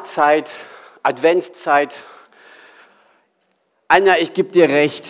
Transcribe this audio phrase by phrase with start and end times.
[0.00, 0.48] Weihnachtszeit,
[1.02, 1.94] Adventszeit.
[3.88, 5.04] Anja, ich gebe dir recht,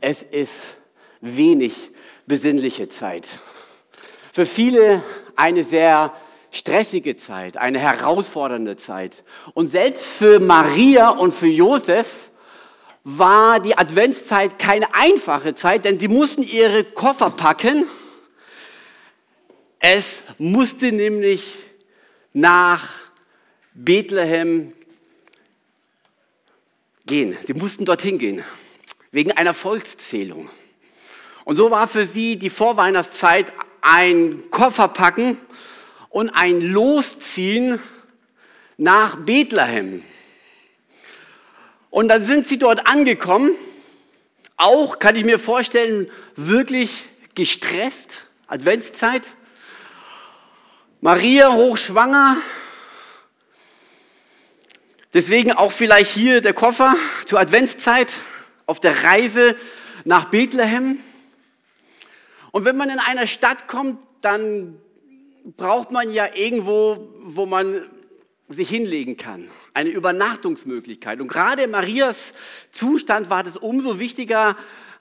[0.00, 0.52] es ist
[1.20, 1.90] wenig
[2.26, 3.26] besinnliche Zeit.
[4.32, 5.02] Für viele
[5.36, 6.12] eine sehr
[6.50, 9.22] stressige Zeit, eine herausfordernde Zeit.
[9.54, 12.08] Und selbst für Maria und für Josef
[13.04, 17.86] war die Adventszeit keine einfache Zeit, denn sie mussten ihre Koffer packen.
[19.78, 21.54] Es musste nämlich
[22.32, 23.01] nach
[23.74, 24.72] Bethlehem
[27.06, 27.36] gehen.
[27.46, 28.44] Sie mussten dorthin gehen,
[29.10, 30.50] wegen einer Volkszählung.
[31.44, 35.36] Und so war für sie die Vorweihnachtszeit ein Kofferpacken
[36.08, 37.80] und ein Losziehen
[38.76, 40.04] nach Bethlehem.
[41.90, 43.50] Und dann sind sie dort angekommen,
[44.56, 47.04] auch kann ich mir vorstellen, wirklich
[47.34, 48.10] gestresst,
[48.46, 49.22] Adventszeit.
[51.00, 52.36] Maria hochschwanger,
[55.14, 58.12] deswegen auch vielleicht hier der Koffer zur Adventszeit
[58.66, 59.56] auf der Reise
[60.04, 60.98] nach Bethlehem.
[62.50, 64.78] Und wenn man in einer Stadt kommt, dann
[65.56, 67.88] braucht man ja irgendwo, wo man
[68.48, 71.20] sich hinlegen kann, eine Übernachtungsmöglichkeit.
[71.20, 72.16] Und gerade in Marias
[72.70, 74.56] Zustand war es umso wichtiger,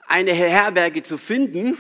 [0.08, 1.78] eine Herberge zu finden.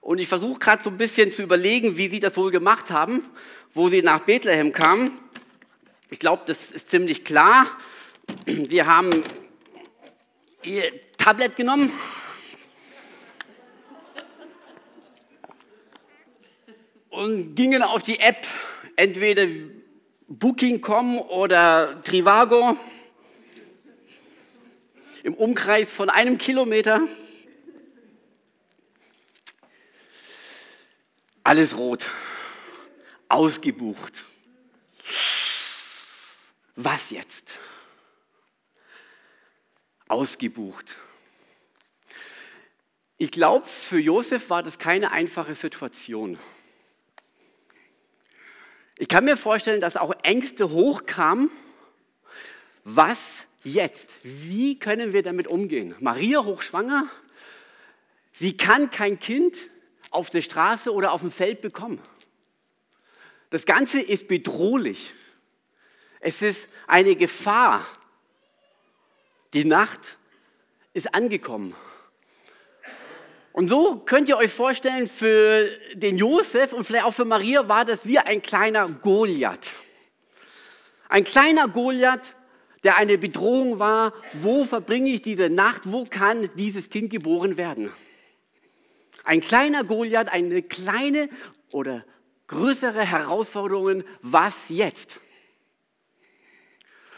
[0.00, 3.24] Und ich versuche gerade so ein bisschen zu überlegen, wie sie das wohl gemacht haben,
[3.74, 5.12] wo sie nach Bethlehem kamen.
[6.12, 7.66] Ich glaube, das ist ziemlich klar.
[8.46, 9.24] Sie haben
[10.62, 11.90] ihr Tablet genommen
[17.08, 18.46] und gingen auf die App,
[18.96, 19.46] entweder
[20.28, 22.76] Booking.com oder Trivago,
[25.22, 27.00] im Umkreis von einem Kilometer.
[31.42, 32.04] Alles rot,
[33.30, 34.24] ausgebucht.
[36.76, 37.58] Was jetzt?
[40.08, 40.96] Ausgebucht.
[43.18, 46.38] Ich glaube, für Josef war das keine einfache Situation.
[48.98, 51.50] Ich kann mir vorstellen, dass auch Ängste hochkamen.
[52.84, 53.18] Was
[53.64, 54.08] jetzt?
[54.22, 55.94] Wie können wir damit umgehen?
[56.00, 57.06] Maria hochschwanger,
[58.32, 59.56] sie kann kein Kind
[60.10, 62.00] auf der Straße oder auf dem Feld bekommen.
[63.50, 65.14] Das Ganze ist bedrohlich.
[66.24, 67.84] Es ist eine Gefahr.
[69.52, 70.16] Die Nacht
[70.94, 71.74] ist angekommen.
[73.50, 77.84] Und so könnt ihr euch vorstellen, für den Josef und vielleicht auch für Maria war
[77.84, 79.68] das wie ein kleiner Goliath.
[81.08, 82.22] Ein kleiner Goliath,
[82.84, 84.14] der eine Bedrohung war.
[84.34, 85.82] Wo verbringe ich diese Nacht?
[85.86, 87.90] Wo kann dieses Kind geboren werden?
[89.24, 91.28] Ein kleiner Goliath, eine kleine
[91.72, 92.04] oder
[92.46, 94.04] größere Herausforderung.
[94.22, 95.20] Was jetzt?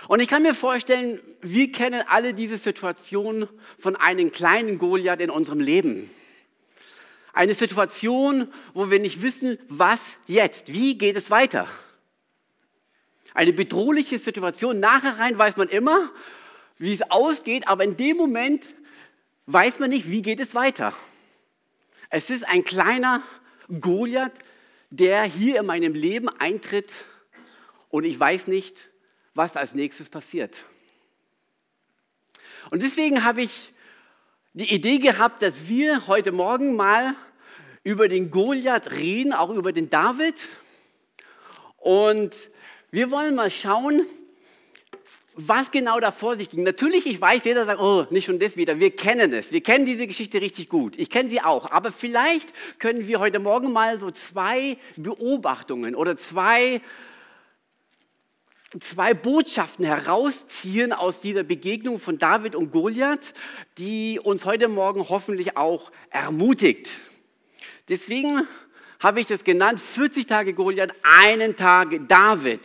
[0.09, 3.49] Und ich kann mir vorstellen, wir kennen alle diese Situation
[3.79, 6.11] von einem kleinen Goliath in unserem Leben.
[7.33, 11.67] Eine Situation, wo wir nicht wissen, was jetzt, wie geht es weiter.
[13.33, 14.79] Eine bedrohliche Situation.
[14.79, 16.11] Nachher rein weiß man immer,
[16.79, 18.63] wie es ausgeht, aber in dem Moment
[19.47, 20.93] weiß man nicht, wie geht es weiter.
[22.11, 23.23] Es ist ein kleiner
[23.81, 24.33] Goliath,
[24.91, 26.93] der hier in meinem Leben eintritt
[27.89, 28.77] und ich weiß nicht,
[29.35, 30.55] was als nächstes passiert.
[32.71, 33.73] Und deswegen habe ich
[34.53, 37.15] die Idee gehabt, dass wir heute Morgen mal
[37.83, 40.37] über den Goliath reden, auch über den David.
[41.77, 42.33] Und
[42.91, 44.07] wir wollen mal schauen,
[45.35, 46.63] was genau da vor sich ging.
[46.63, 48.79] Natürlich, ich weiß, jeder sagt, oh, nicht schon das wieder.
[48.79, 49.51] Wir kennen es.
[49.51, 50.97] Wir kennen diese Geschichte richtig gut.
[50.97, 51.71] Ich kenne sie auch.
[51.73, 56.81] Aber vielleicht können wir heute Morgen mal so zwei Beobachtungen oder zwei
[58.81, 63.33] zwei Botschaften herausziehen aus dieser Begegnung von David und Goliath,
[63.79, 66.91] die uns heute Morgen hoffentlich auch ermutigt.
[67.89, 68.47] Deswegen
[68.99, 72.63] habe ich das genannt, 40 Tage Goliath, einen Tag David.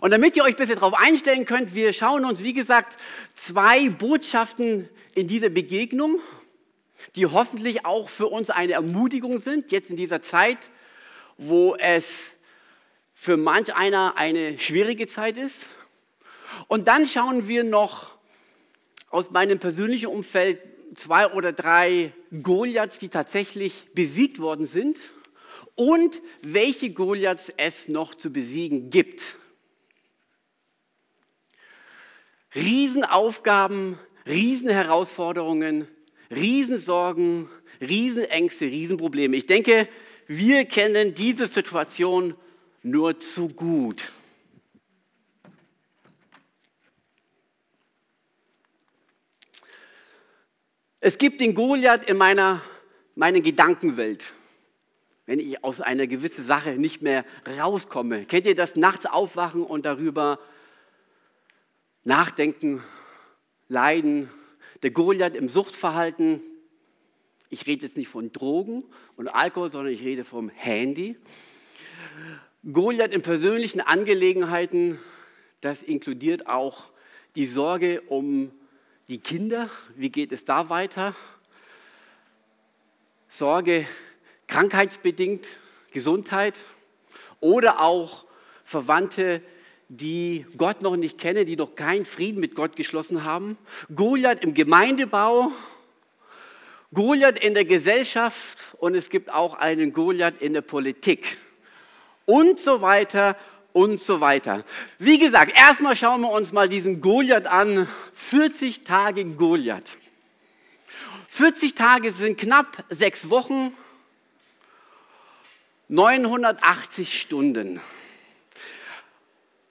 [0.00, 2.98] Und damit ihr euch bisschen darauf einstellen könnt, wir schauen uns, wie gesagt,
[3.34, 6.20] zwei Botschaften in dieser Begegnung,
[7.14, 10.58] die hoffentlich auch für uns eine Ermutigung sind, jetzt in dieser Zeit,
[11.36, 12.04] wo es
[13.22, 15.66] für manch einer eine schwierige Zeit ist.
[16.66, 18.18] Und dann schauen wir noch
[19.10, 20.58] aus meinem persönlichen Umfeld
[20.96, 24.98] zwei oder drei Goliaths, die tatsächlich besiegt worden sind
[25.76, 29.22] und welche Goliaths es noch zu besiegen gibt.
[32.56, 35.86] Riesenaufgaben, Riesenherausforderungen,
[36.28, 37.48] Riesensorgen,
[37.80, 39.36] Riesenängste, Riesenprobleme.
[39.36, 39.86] Ich denke,
[40.26, 42.34] wir kennen diese Situation
[42.82, 44.12] nur zu gut.
[51.00, 52.62] Es gibt den Goliath in meiner,
[53.16, 54.22] meiner Gedankenwelt,
[55.26, 57.24] wenn ich aus einer gewissen Sache nicht mehr
[57.58, 58.24] rauskomme.
[58.24, 58.76] Kennt ihr das?
[58.76, 60.38] Nachts aufwachen und darüber
[62.04, 62.84] nachdenken,
[63.66, 64.30] leiden.
[64.84, 66.40] Der Goliath im Suchtverhalten.
[67.50, 68.84] Ich rede jetzt nicht von Drogen
[69.16, 71.16] und Alkohol, sondern ich rede vom Handy.
[72.70, 75.00] Goliath in persönlichen Angelegenheiten,
[75.60, 76.84] das inkludiert auch
[77.34, 78.52] die Sorge um
[79.08, 81.16] die Kinder, wie geht es da weiter?
[83.28, 83.84] Sorge
[84.46, 85.48] krankheitsbedingt,
[85.90, 86.56] Gesundheit
[87.40, 88.26] oder auch
[88.64, 89.42] Verwandte,
[89.88, 93.58] die Gott noch nicht kennen, die noch keinen Frieden mit Gott geschlossen haben.
[93.92, 95.50] Goliath im Gemeindebau,
[96.94, 101.36] Goliath in der Gesellschaft und es gibt auch einen Goliath in der Politik
[102.26, 103.36] und so weiter
[103.72, 104.64] und so weiter.
[104.98, 107.88] Wie gesagt, erstmal schauen wir uns mal diesen Goliath an.
[108.14, 109.90] 40 Tage Goliath.
[111.28, 113.72] 40 Tage sind knapp sechs Wochen,
[115.88, 117.80] 980 Stunden.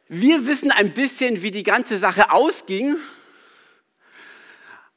[0.07, 2.97] Wir wissen ein bisschen, wie die ganze Sache ausging,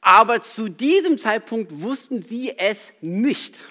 [0.01, 3.63] aber zu diesem Zeitpunkt wussten sie es nicht.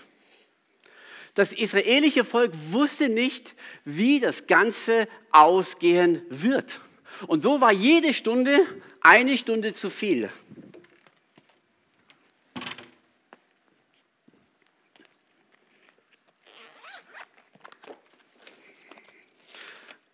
[1.35, 6.81] Das israelische Volk wusste nicht, wie das Ganze ausgehen wird.
[7.27, 8.65] Und so war jede Stunde
[9.01, 10.31] eine Stunde zu viel.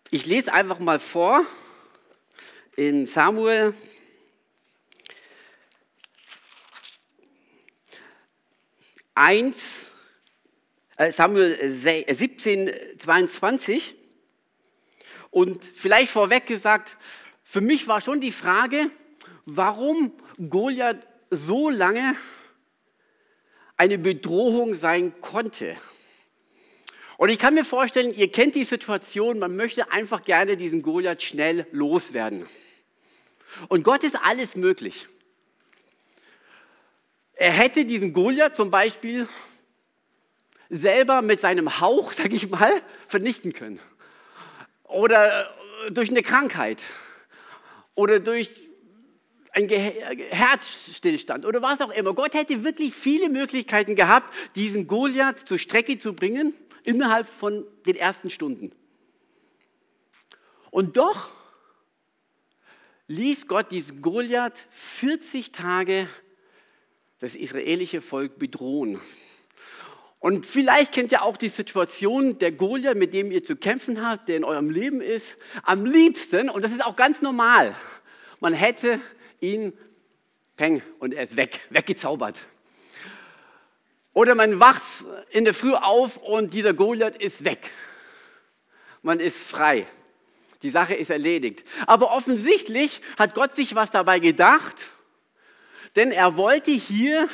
[0.09, 1.45] Ich lese einfach mal vor
[2.75, 3.73] in Samuel
[9.15, 9.90] eins
[11.09, 11.57] Samuel
[12.07, 13.95] 17, 22.
[15.31, 16.97] Und vielleicht vorweg gesagt,
[17.43, 18.91] für mich war schon die Frage,
[19.45, 22.15] warum Goliath so lange
[23.77, 25.75] eine Bedrohung sein konnte.
[27.17, 31.23] Und ich kann mir vorstellen, ihr kennt die Situation, man möchte einfach gerne diesen Goliath
[31.23, 32.45] schnell loswerden.
[33.69, 35.07] Und Gott ist alles möglich.
[37.33, 39.27] Er hätte diesen Goliath zum Beispiel
[40.71, 43.79] selber mit seinem Hauch, sag ich mal, vernichten können.
[44.85, 45.49] Oder
[45.85, 46.79] äh, durch eine Krankheit.
[47.93, 48.49] Oder durch
[49.51, 52.13] einen Herzstillstand oder was auch immer.
[52.13, 56.53] Gott hätte wirklich viele Möglichkeiten gehabt, diesen Goliath zur Strecke zu bringen
[56.83, 58.71] innerhalb von den ersten Stunden.
[60.69, 61.33] Und doch
[63.07, 66.07] ließ Gott diesen Goliath 40 Tage
[67.19, 69.01] das israelische Volk bedrohen.
[70.21, 74.29] Und vielleicht kennt ihr auch die Situation der Goliath, mit dem ihr zu kämpfen habt,
[74.29, 75.25] der in eurem Leben ist.
[75.63, 77.75] Am liebsten, und das ist auch ganz normal,
[78.39, 79.01] man hätte
[79.39, 79.73] ihn,
[80.57, 82.37] peng, und er ist weg, weggezaubert.
[84.13, 84.83] Oder man wacht
[85.31, 87.71] in der Früh auf und dieser Goliath ist weg.
[89.01, 89.87] Man ist frei.
[90.61, 91.63] Die Sache ist erledigt.
[91.87, 94.75] Aber offensichtlich hat Gott sich was dabei gedacht,
[95.95, 97.27] denn er wollte hier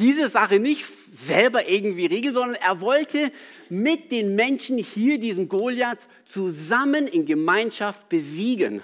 [0.00, 3.30] diese Sache nicht selber irgendwie regeln, sondern er wollte
[3.68, 8.82] mit den Menschen hier diesen Goliath zusammen in Gemeinschaft besiegen.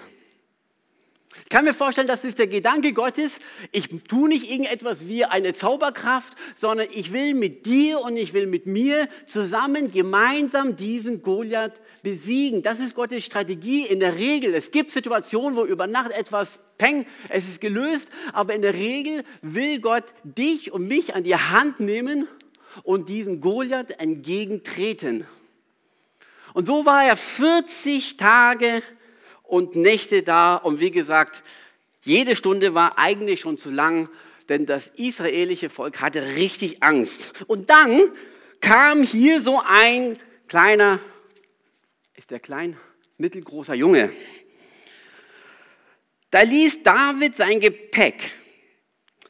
[1.43, 3.33] Ich kann mir vorstellen, das ist der Gedanke Gottes.
[3.71, 8.47] Ich tue nicht irgendetwas wie eine Zauberkraft, sondern ich will mit dir und ich will
[8.47, 12.63] mit mir zusammen gemeinsam diesen Goliath besiegen.
[12.63, 14.53] Das ist Gottes Strategie in der Regel.
[14.53, 19.23] Es gibt Situationen, wo über Nacht etwas peng, es ist gelöst, aber in der Regel
[19.41, 22.27] will Gott dich und mich an die Hand nehmen
[22.83, 25.25] und diesen Goliath entgegentreten.
[26.53, 28.81] Und so war er 40 Tage
[29.47, 30.55] und Nächte da.
[30.55, 31.43] Und wie gesagt,
[32.03, 34.09] jede Stunde war eigentlich schon zu lang,
[34.49, 37.33] denn das israelische Volk hatte richtig Angst.
[37.47, 38.11] Und dann
[38.61, 40.99] kam hier so ein kleiner,
[42.15, 42.77] ist der klein,
[43.17, 44.09] mittelgroßer Junge.
[46.31, 48.31] Da ließ David sein Gepäck,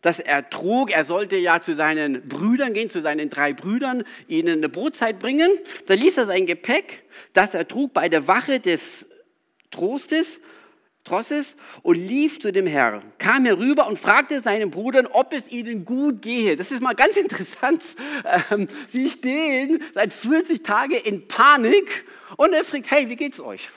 [0.02, 0.92] das er trug.
[0.92, 5.52] Er sollte ja zu seinen Brüdern gehen, zu seinen drei Brüdern, ihnen eine Brotzeit bringen.
[5.86, 9.07] Da ließ er sein Gepäck, das er trug, bei der Wache des
[9.72, 10.40] Trostes,
[11.04, 15.86] Trosses und lief zu dem Herrn, kam herüber und fragte seinen Brüdern, ob es ihnen
[15.86, 16.58] gut gehe.
[16.58, 17.82] Das ist mal ganz interessant.
[18.52, 22.06] Ähm, sie stehen seit 40 Tagen in Panik
[22.36, 23.70] und er fragt, hey, wie geht's euch?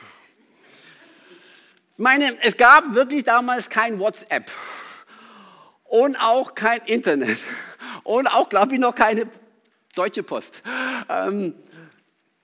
[1.96, 4.50] Ich meine, es gab wirklich damals kein WhatsApp
[5.84, 7.38] und auch kein Internet
[8.02, 9.28] und auch, glaube ich, noch keine
[9.94, 10.62] Deutsche Post.
[11.08, 11.54] Ähm,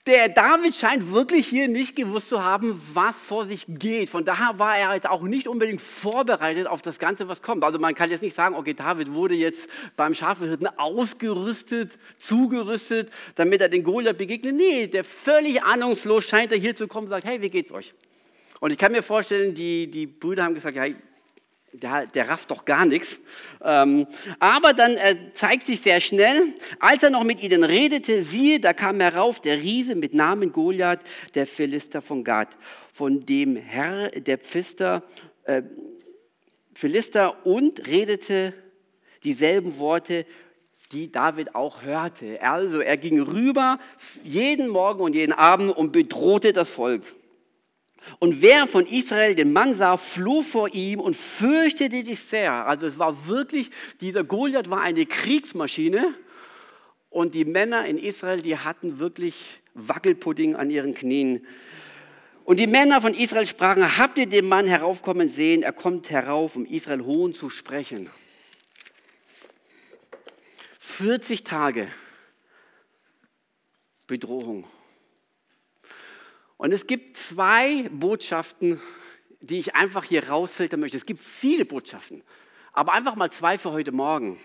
[0.07, 4.09] der David scheint wirklich hier nicht gewusst zu haben, was vor sich geht.
[4.09, 7.65] Von daher war er jetzt auch nicht unbedingt vorbereitet auf das Ganze, was kommt.
[7.65, 13.61] Also man kann jetzt nicht sagen, okay, David wurde jetzt beim Schafehirten ausgerüstet, zugerüstet, damit
[13.61, 14.55] er den Goliath begegnet.
[14.55, 17.93] Nee, der völlig ahnungslos scheint er hier zu kommen und sagt, hey, wie geht's euch?
[18.61, 20.87] Und ich kann mir vorstellen, die, die Brüder haben gesagt, ja,
[21.83, 23.19] der, der rafft doch gar nichts.
[23.63, 24.07] Ähm,
[24.39, 28.73] aber dann äh, zeigt sich sehr schnell, als er noch mit ihnen redete, siehe, da
[28.73, 31.01] kam herauf der Riese mit Namen Goliath,
[31.35, 32.57] der Philister von Gad,
[32.93, 35.03] von dem Herr der Pfister,
[35.45, 35.63] äh,
[36.75, 38.53] Philister und redete
[39.25, 40.27] dieselben Worte,
[40.93, 42.41] die David auch hörte.
[42.43, 43.79] Also er ging rüber
[44.23, 47.03] jeden Morgen und jeden Abend und bedrohte das Volk.
[48.19, 52.67] Und wer von Israel den Mann sah, floh vor ihm und fürchtete sich sehr.
[52.67, 53.71] Also es war wirklich,
[54.01, 56.15] dieser Goliath war eine Kriegsmaschine.
[57.11, 61.47] Und die Männer in Israel, die hatten wirklich Wackelpudding an ihren Knien.
[62.45, 65.63] Und die Männer von Israel sprachen, habt ihr den Mann heraufkommen sehen?
[65.63, 68.09] Er kommt herauf, um Israel Hohn zu sprechen.
[70.79, 71.89] 40 Tage
[74.07, 74.65] Bedrohung.
[76.57, 78.81] Und es gibt zwei Botschaften,
[79.41, 80.97] die ich einfach hier rausfiltern möchte.
[80.97, 82.23] Es gibt viele Botschaften,
[82.73, 84.39] aber einfach mal zwei für heute Morgen.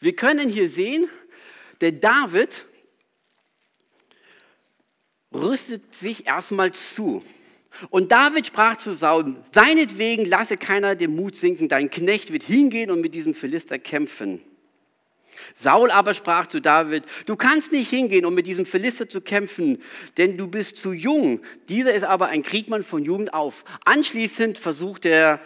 [0.00, 1.08] Wir können hier sehen,
[1.80, 2.66] der David
[5.34, 7.24] rüstet sich erstmal zu.
[7.90, 12.90] Und David sprach zu Saul, seinetwegen lasse keiner den Mut sinken, dein Knecht wird hingehen
[12.90, 14.40] und mit diesem Philister kämpfen.
[15.54, 19.82] Saul aber sprach zu David, du kannst nicht hingehen, um mit diesem Philister zu kämpfen,
[20.16, 21.40] denn du bist zu jung.
[21.68, 23.64] Dieser ist aber ein Kriegmann von Jugend auf.
[23.84, 25.40] Anschließend versucht er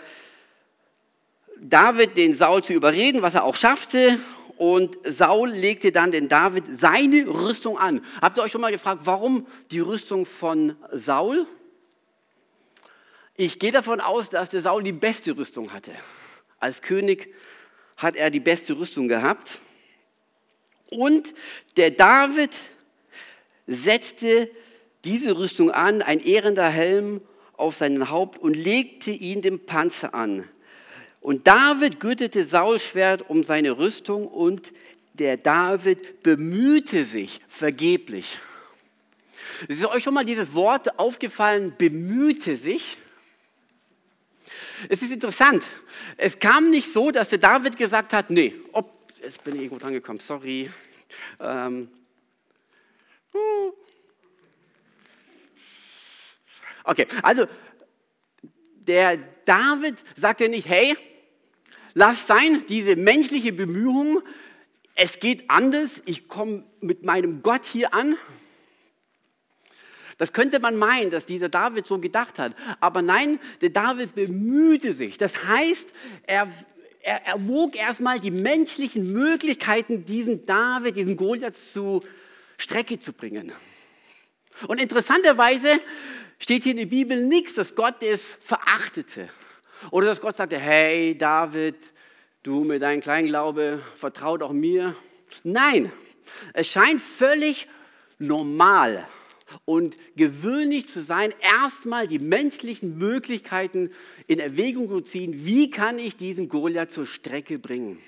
[1.60, 4.18] David, den Saul zu überreden, was er auch schaffte.
[4.56, 8.04] Und Saul legte dann den David seine Rüstung an.
[8.20, 11.46] Habt ihr euch schon mal gefragt, warum die Rüstung von Saul?
[13.36, 15.92] Ich gehe davon aus, dass der Saul die beste Rüstung hatte.
[16.58, 17.32] Als König
[17.96, 19.58] hat er die beste Rüstung gehabt.
[20.90, 21.32] Und
[21.76, 22.50] der David
[23.66, 24.50] setzte
[25.04, 27.20] diese Rüstung an, ein ehrender Helm
[27.56, 30.48] auf seinen Haupt und legte ihn dem Panzer an.
[31.20, 34.72] Und David gürtete Saul Schwert um seine Rüstung und
[35.14, 38.38] der David bemühte sich vergeblich.
[39.68, 42.96] Ist euch schon mal dieses Wort aufgefallen, bemühte sich?
[44.88, 45.62] Es ist interessant.
[46.16, 49.78] Es kam nicht so, dass der David gesagt hat, nee, ob jetzt bin ich irgendwo
[49.78, 50.70] dran gekommen, sorry.
[51.38, 51.88] Ähm.
[56.84, 57.46] Okay, also
[58.86, 60.96] der David sagt ja nicht, hey,
[61.94, 64.22] lass sein, diese menschliche Bemühung,
[64.94, 68.16] es geht anders, ich komme mit meinem Gott hier an.
[70.18, 72.54] Das könnte man meinen, dass dieser David so gedacht hat.
[72.80, 75.16] Aber nein, der David bemühte sich.
[75.16, 75.88] Das heißt,
[76.26, 76.46] er,
[77.02, 82.02] er erwog erstmal die menschlichen Möglichkeiten, diesen David, diesen Goliath zu
[82.58, 83.52] Strecke zu bringen.
[84.66, 85.80] Und interessanterweise
[86.38, 89.28] steht hier in der Bibel nichts, dass Gott es verachtete.
[89.90, 91.76] Oder dass Gott sagte, hey David,
[92.42, 94.94] du mit deinem Kleinglaube, vertrau doch mir.
[95.42, 95.90] Nein,
[96.52, 97.66] es scheint völlig
[98.18, 99.06] normal
[99.64, 103.90] und gewöhnlich zu sein, erstmal die menschlichen Möglichkeiten
[104.30, 107.98] in Erwägung zu ziehen, wie kann ich diesen Goliath zur Strecke bringen.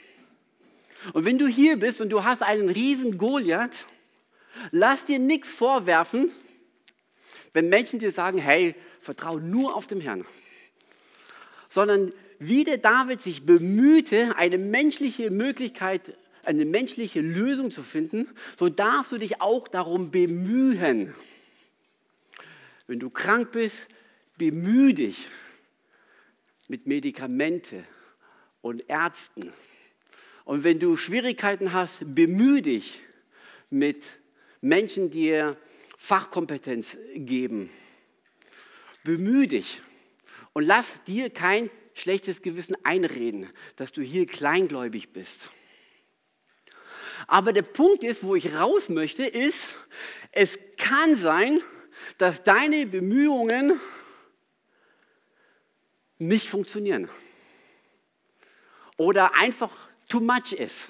[1.14, 3.86] Und wenn du hier bist und du hast einen riesen Goliath,
[4.70, 6.30] lass dir nichts vorwerfen,
[7.54, 10.24] wenn Menschen dir sagen, hey, vertraue nur auf den Herrn.
[11.68, 18.68] Sondern wie der David sich bemühte, eine menschliche Möglichkeit, eine menschliche Lösung zu finden, so
[18.68, 21.14] darfst du dich auch darum bemühen.
[22.86, 23.88] Wenn du krank bist,
[24.38, 25.26] bemühe dich
[26.72, 27.84] mit Medikamente
[28.62, 29.52] und Ärzten.
[30.46, 32.98] Und wenn du Schwierigkeiten hast, bemühe dich
[33.68, 34.02] mit
[34.62, 35.58] Menschen, die dir
[35.98, 37.68] Fachkompetenz geben.
[39.04, 39.82] Bemühe dich
[40.54, 45.50] und lass dir kein schlechtes Gewissen einreden, dass du hier kleingläubig bist.
[47.26, 49.76] Aber der Punkt ist, wo ich raus möchte, ist,
[50.30, 51.60] es kann sein,
[52.16, 53.78] dass deine Bemühungen
[56.28, 57.08] nicht funktionieren
[58.96, 59.70] oder einfach
[60.08, 60.88] too much ist.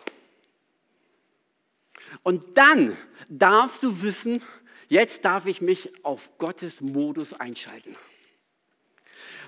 [2.22, 2.96] Und dann
[3.28, 4.42] darfst du wissen,
[4.88, 7.96] jetzt darf ich mich auf Gottes Modus einschalten.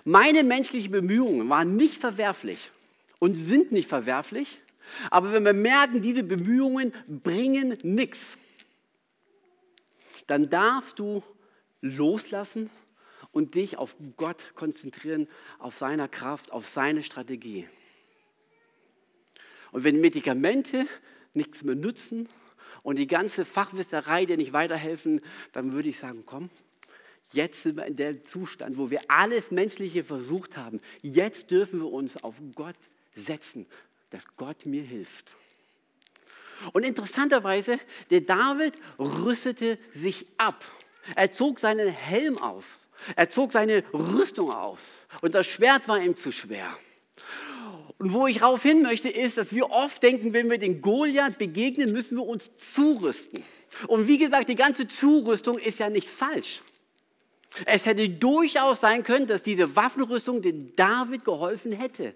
[0.04, 2.70] Meine menschlichen Bemühungen waren nicht verwerflich
[3.18, 4.58] und sind nicht verwerflich,
[5.10, 8.20] aber wenn wir merken, diese Bemühungen bringen nichts,
[10.26, 11.22] dann darfst du
[11.80, 12.70] loslassen
[13.34, 17.68] und dich auf Gott konzentrieren, auf seiner Kraft, auf seine Strategie.
[19.72, 20.86] Und wenn Medikamente
[21.34, 22.28] nichts mehr nützen
[22.84, 25.20] und die ganze Fachwisserei dir nicht weiterhelfen,
[25.52, 26.48] dann würde ich sagen, komm,
[27.32, 30.80] jetzt sind wir in dem Zustand, wo wir alles Menschliche versucht haben.
[31.02, 32.76] Jetzt dürfen wir uns auf Gott
[33.14, 33.66] setzen,
[34.10, 35.34] dass Gott mir hilft.
[36.72, 40.64] Und interessanterweise, der David rüstete sich ab.
[41.14, 42.64] Er zog seinen Helm auf.
[43.16, 44.80] Er zog seine Rüstung aus.
[45.20, 46.74] Und das Schwert war ihm zu schwer.
[47.98, 51.38] Und wo ich darauf hin möchte, ist, dass wir oft denken, wenn wir den Goliath
[51.38, 53.42] begegnen, müssen wir uns zurüsten.
[53.86, 56.62] Und wie gesagt, die ganze Zurüstung ist ja nicht falsch.
[57.66, 62.14] Es hätte durchaus sein können, dass diese Waffenrüstung den David geholfen hätte.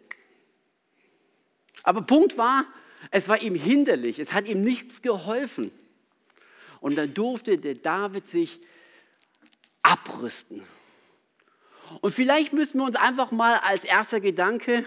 [1.85, 2.67] Aber Punkt war,
[3.11, 5.71] es war ihm hinderlich, es hat ihm nichts geholfen.
[6.81, 8.61] Und dann durfte der David sich
[9.83, 10.63] abrüsten.
[12.01, 14.85] Und vielleicht müssen wir uns einfach mal als erster Gedanke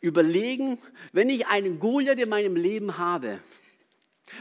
[0.00, 0.78] überlegen,
[1.12, 3.40] wenn ich einen Goliath in meinem Leben habe,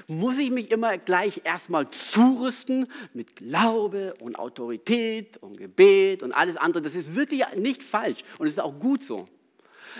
[0.07, 6.57] muss ich mich immer gleich erstmal zurüsten mit Glaube und Autorität und Gebet und alles
[6.57, 6.83] andere.
[6.83, 9.29] Das ist wirklich nicht falsch und es ist auch gut so.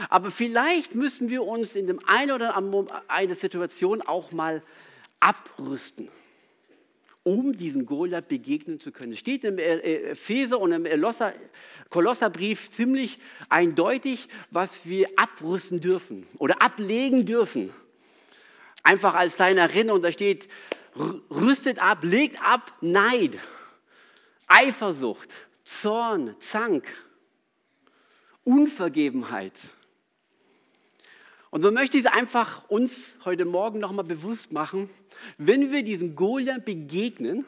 [0.09, 4.61] Aber vielleicht müssen wir uns in dem einen oder anderen Situation auch mal
[5.21, 6.09] abrüsten
[7.27, 9.11] um diesen Goliath begegnen zu können.
[9.11, 10.87] Es steht im Epheser und im
[11.89, 13.19] Kolosserbrief ziemlich
[13.49, 17.73] eindeutig, was wir abrüsten dürfen oder ablegen dürfen.
[18.81, 20.47] Einfach als kleine Erinnerung, da steht,
[21.29, 23.37] rüstet ab, legt ab Neid,
[24.47, 25.29] Eifersucht,
[25.65, 26.85] Zorn, Zank,
[28.45, 29.51] Unvergebenheit.
[31.49, 34.89] Und so möchte ich es einfach uns heute Morgen nochmal bewusst machen,
[35.37, 37.45] wenn wir diesem Goliath begegnen,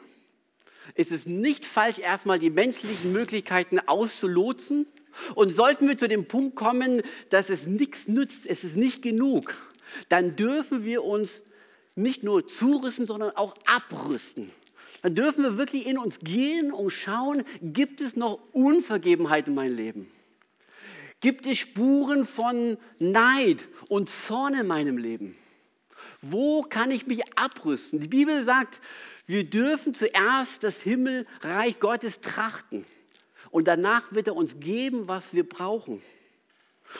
[0.94, 4.86] ist es nicht falsch, erstmal die menschlichen Möglichkeiten auszulotsen.
[5.34, 9.56] Und sollten wir zu dem Punkt kommen, dass es nichts nützt, es ist nicht genug,
[10.08, 11.42] dann dürfen wir uns
[11.96, 14.50] nicht nur zurüsten, sondern auch abrüsten.
[15.02, 19.76] Dann dürfen wir wirklich in uns gehen und schauen, gibt es noch Unvergebenheit in meinem
[19.76, 20.10] Leben?
[21.20, 25.36] Gibt es Spuren von Neid und Zorn in meinem Leben?
[26.22, 28.00] Wo kann ich mich abrüsten?
[28.00, 28.80] Die Bibel sagt,
[29.26, 32.84] wir dürfen zuerst das Himmelreich Gottes trachten
[33.50, 36.02] und danach wird er uns geben, was wir brauchen.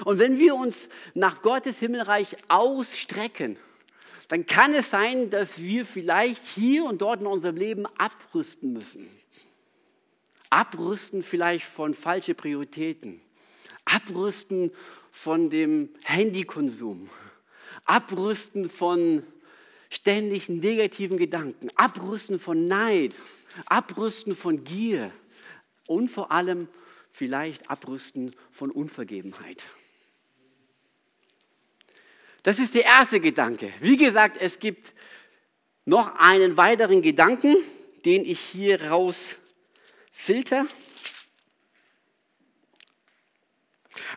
[0.04, 3.56] Und wenn wir uns nach Gottes Himmelreich ausstrecken,
[4.28, 9.08] dann kann es sein, dass wir vielleicht hier und dort in unserem Leben abrüsten müssen.
[10.50, 13.20] Abrüsten vielleicht von falschen Prioritäten.
[13.84, 14.70] Abrüsten
[15.10, 17.10] von dem Handykonsum.
[17.84, 19.22] Abrüsten von
[19.90, 23.14] ständig negativen Gedanken, Abrüsten von Neid,
[23.66, 25.10] Abrüsten von Gier.
[25.86, 26.68] Und vor allem
[27.10, 29.62] vielleicht Abrüsten von Unvergebenheit.
[32.42, 33.72] Das ist der erste Gedanke.
[33.80, 34.94] Wie gesagt, es gibt
[35.84, 37.56] noch einen weiteren Gedanken,
[38.04, 39.36] den ich hier raus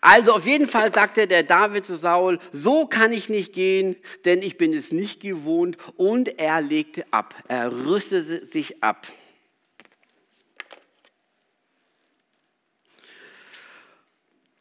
[0.02, 4.41] Also auf jeden Fall sagte der David zu Saul, so kann ich nicht gehen, denn
[4.41, 5.78] ich bin es nicht gewohnt.
[5.98, 9.08] Und er legte ab, er rüstete sich ab.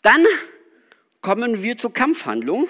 [0.02, 0.26] Dann
[1.20, 2.68] kommen wir zur Kampfhandlung.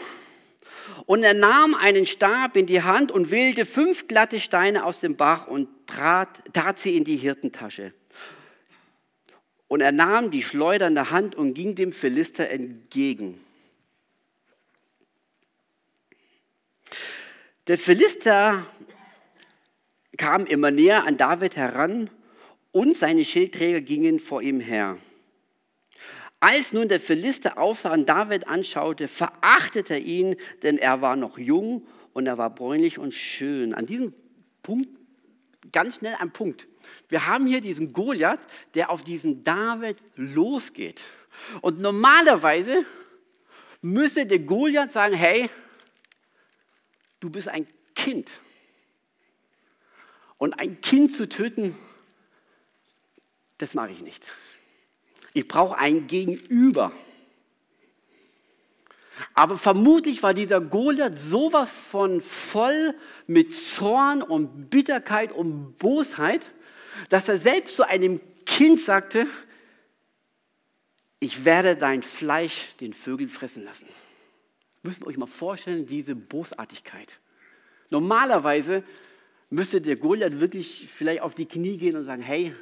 [1.07, 5.17] Und er nahm einen Stab in die Hand und wählte fünf glatte Steine aus dem
[5.17, 7.93] Bach und trat, tat sie in die Hirtentasche.
[9.73, 13.43] Und er nahm die schleudernde Hand und ging dem Philister entgegen.
[17.69, 18.67] Der Philister
[20.19, 22.11] kam immer näher an David heran
[22.71, 24.99] und seine Schildträger gingen vor ihm her.
[26.39, 31.39] Als nun der Philister aufsah und David anschaute, verachtete er ihn, denn er war noch
[31.39, 33.73] jung und er war bräunlich und schön.
[33.73, 34.13] An diesem
[34.63, 34.91] Punkt,
[35.73, 36.67] ganz schnell ein Punkt.
[37.09, 41.03] Wir haben hier diesen Goliath, der auf diesen David losgeht.
[41.61, 42.85] Und normalerweise
[43.81, 45.51] müsste der Goliath sagen, hey,
[47.21, 48.31] du bist ein Kind.
[50.39, 51.77] Und ein Kind zu töten,
[53.59, 54.27] das mache ich nicht.
[55.35, 56.93] Ich brauche ein Gegenüber.
[59.35, 62.95] Aber vermutlich war dieser Goliath sowas von voll
[63.27, 66.51] mit Zorn und Bitterkeit und Bosheit,
[67.09, 69.27] dass er selbst zu einem Kind sagte,
[71.21, 73.87] ich werde dein Fleisch den Vögeln fressen lassen.
[74.83, 77.21] Müssen wir euch mal vorstellen, diese Bosartigkeit.
[77.91, 78.83] Normalerweise
[79.51, 82.55] müsste der Goliath wirklich vielleicht auf die Knie gehen und sagen, hey,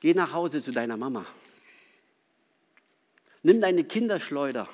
[0.00, 1.26] geh nach Hause zu deiner Mama.
[3.42, 4.68] Nimm deine Kinderschleuder.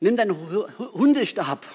[0.00, 0.36] Nimm deinen
[0.78, 1.66] Hundestab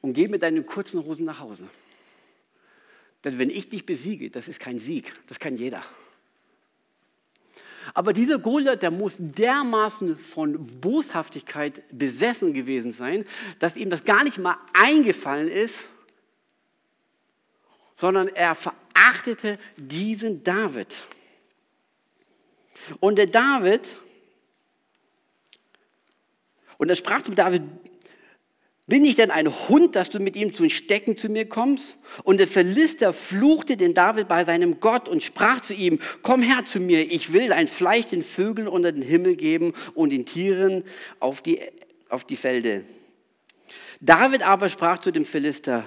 [0.00, 1.68] und geh mit deinen kurzen Hosen nach Hause.
[3.24, 5.82] Denn wenn ich dich besiege, das ist kein Sieg, das kann jeder.
[7.94, 13.24] Aber dieser Goliath, der muss dermaßen von Boshaftigkeit besessen gewesen sein,
[13.58, 15.76] dass ihm das gar nicht mal eingefallen ist,
[17.96, 20.94] sondern er verachtete diesen David.
[23.00, 23.82] Und der David,
[26.76, 27.62] und er sprach zu David,
[28.88, 31.98] bin ich denn ein Hund, dass du mit ihm zu Stecken zu mir kommst?
[32.24, 36.64] Und der Philister fluchte den David bei seinem Gott und sprach zu ihm, komm her
[36.64, 40.84] zu mir, ich will dein Fleisch den Vögeln unter den Himmel geben und den Tieren
[41.20, 41.60] auf die,
[42.08, 42.84] auf die Felde.
[44.00, 45.84] David aber sprach zu dem Philister,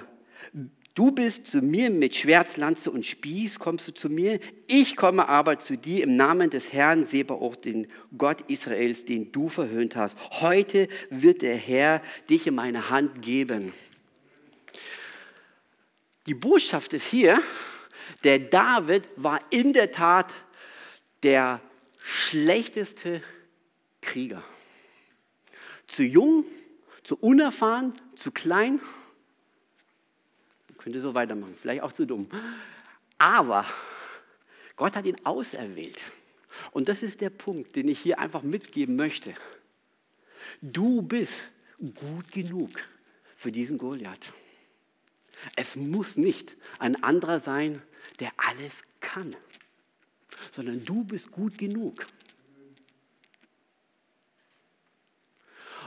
[0.94, 4.40] Du bist zu mir mit Schwert, Lanze und Spieß, kommst du zu mir.
[4.66, 7.86] Ich komme aber zu dir im Namen des Herrn Sebaoth, den
[8.18, 10.18] Gott Israels, den du verhöhnt hast.
[10.42, 13.72] Heute wird der Herr dich in meine Hand geben.
[16.26, 17.40] Die Botschaft ist hier,
[18.22, 20.30] der David war in der Tat
[21.22, 21.62] der
[22.02, 23.22] schlechteste
[24.02, 24.42] Krieger.
[25.86, 26.44] Zu jung,
[27.02, 28.78] zu unerfahren, zu klein
[30.82, 32.28] könnte so weitermachen, vielleicht auch zu dumm.
[33.18, 33.64] Aber
[34.76, 36.00] Gott hat ihn auserwählt.
[36.72, 39.34] Und das ist der Punkt, den ich hier einfach mitgeben möchte.
[40.60, 41.50] Du bist
[41.94, 42.70] gut genug
[43.36, 44.32] für diesen Goliath.
[45.56, 47.82] Es muss nicht ein anderer sein,
[48.20, 49.34] der alles kann,
[50.52, 52.06] sondern du bist gut genug.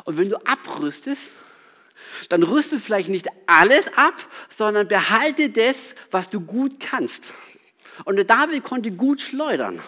[0.03, 1.31] Und wenn du abrüstest,
[2.29, 4.15] dann rüste vielleicht nicht alles ab,
[4.49, 7.23] sondern behalte das, was du gut kannst.
[8.03, 9.81] Und der David konnte gut schleudern.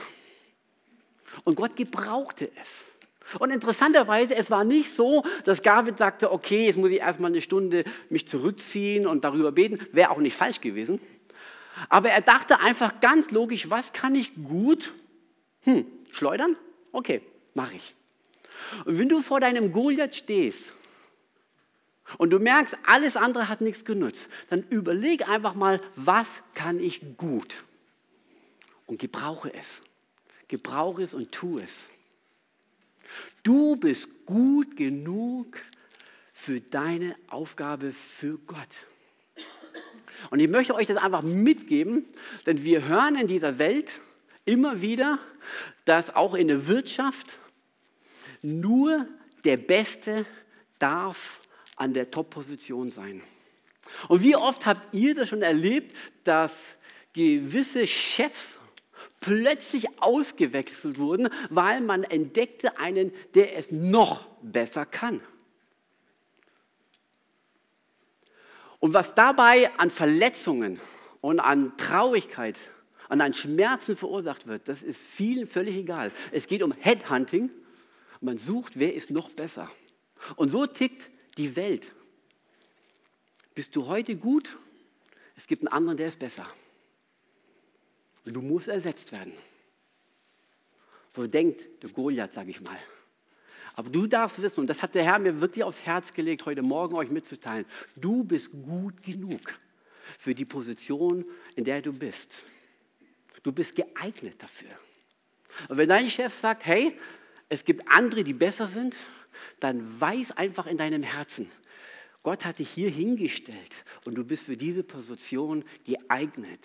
[1.44, 3.40] Und Gott gebrauchte es.
[3.40, 7.42] Und interessanterweise, es war nicht so, dass David sagte, okay, jetzt muss ich erstmal eine
[7.42, 9.86] Stunde mich zurückziehen und darüber beten.
[9.92, 11.02] Wäre auch nicht falsch gewesen.
[11.90, 14.94] Aber er dachte einfach ganz logisch, was kann ich gut?
[15.64, 16.56] Hm, schleudern?
[16.92, 17.22] Okay,
[17.54, 17.94] mache ich.
[18.86, 20.74] Und wenn du vor deinem Goliath stehst
[22.18, 27.18] und du merkst, alles andere hat nichts genutzt, dann überleg einfach mal, was kann ich
[27.18, 27.64] gut?
[28.86, 29.82] Und gebrauche es.
[30.48, 31.90] Gebrauche es und tu es.
[33.44, 35.58] Du bist gut genug
[36.34, 38.58] für deine Aufgabe für Gott.
[40.30, 42.06] Und ich möchte euch das einfach mitgeben,
[42.46, 43.92] denn wir hören in dieser Welt
[44.46, 45.20] immer wieder,
[45.86, 47.38] dass auch in der Wirtschaft
[48.42, 49.06] nur
[49.44, 50.26] der Beste
[50.80, 51.40] darf
[51.78, 53.22] an der Top-Position sein.
[54.10, 56.54] Und wie oft habt ihr das schon erlebt, dass
[57.14, 58.58] gewisse Chefs
[59.20, 65.22] plötzlich ausgewechselt wurden, weil man entdeckte einen, der es noch besser kann.
[68.80, 70.80] Und was dabei an Verletzungen
[71.22, 72.58] und an Traurigkeit
[73.10, 76.12] und an Schmerzen verursacht wird, das ist vielen völlig egal.
[76.32, 77.50] Es geht um Headhunting.
[78.22, 79.70] Man sucht, wer ist noch besser.
[80.36, 81.86] Und so tickt die Welt.
[83.56, 84.58] Bist du heute gut?
[85.36, 86.48] Es gibt einen anderen, der ist besser.
[88.26, 89.34] Und du musst ersetzt werden.
[91.10, 92.78] So denkt der Goliath, sage ich mal.
[93.76, 96.64] Aber du darfst wissen, und das hat der Herr mir wirklich aufs Herz gelegt, heute
[96.64, 99.60] Morgen euch mitzuteilen, du bist gut genug
[100.18, 102.44] für die Position, in der du bist.
[103.44, 104.72] Du bist geeignet dafür.
[105.70, 106.98] Und wenn dein Chef sagt, hey,
[107.50, 108.96] es gibt andere, die besser sind,
[109.60, 111.50] dann weiß einfach in deinem Herzen,
[112.24, 113.72] Gott hat dich hier hingestellt
[114.04, 116.60] und du bist für diese Position geeignet.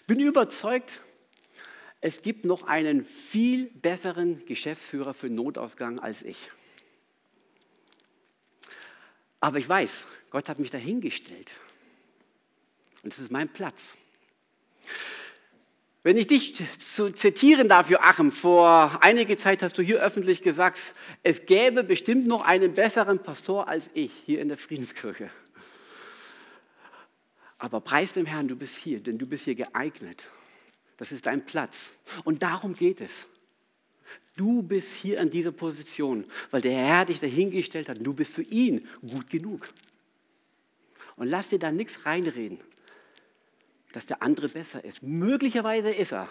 [0.00, 1.02] Ich bin überzeugt,
[2.00, 6.50] es gibt noch einen viel besseren Geschäftsführer für Notausgang als ich.
[9.40, 9.90] Aber ich weiß,
[10.30, 11.50] Gott hat mich dahingestellt.
[13.02, 13.94] Und es ist mein Platz.
[16.08, 20.78] Wenn ich dich zitieren darf, Joachim, vor einiger Zeit hast du hier öffentlich gesagt,
[21.22, 25.28] es gäbe bestimmt noch einen besseren Pastor als ich hier in der Friedenskirche.
[27.58, 30.24] Aber preis dem Herrn, du bist hier, denn du bist hier geeignet.
[30.96, 31.90] Das ist dein Platz.
[32.24, 33.10] Und darum geht es.
[34.34, 37.98] Du bist hier an dieser Position, weil der Herr dich dahingestellt hat.
[38.00, 39.68] Du bist für ihn gut genug.
[41.16, 42.60] Und lass dir da nichts reinreden
[43.92, 45.02] dass der andere besser ist.
[45.02, 46.28] Möglicherweise ist er.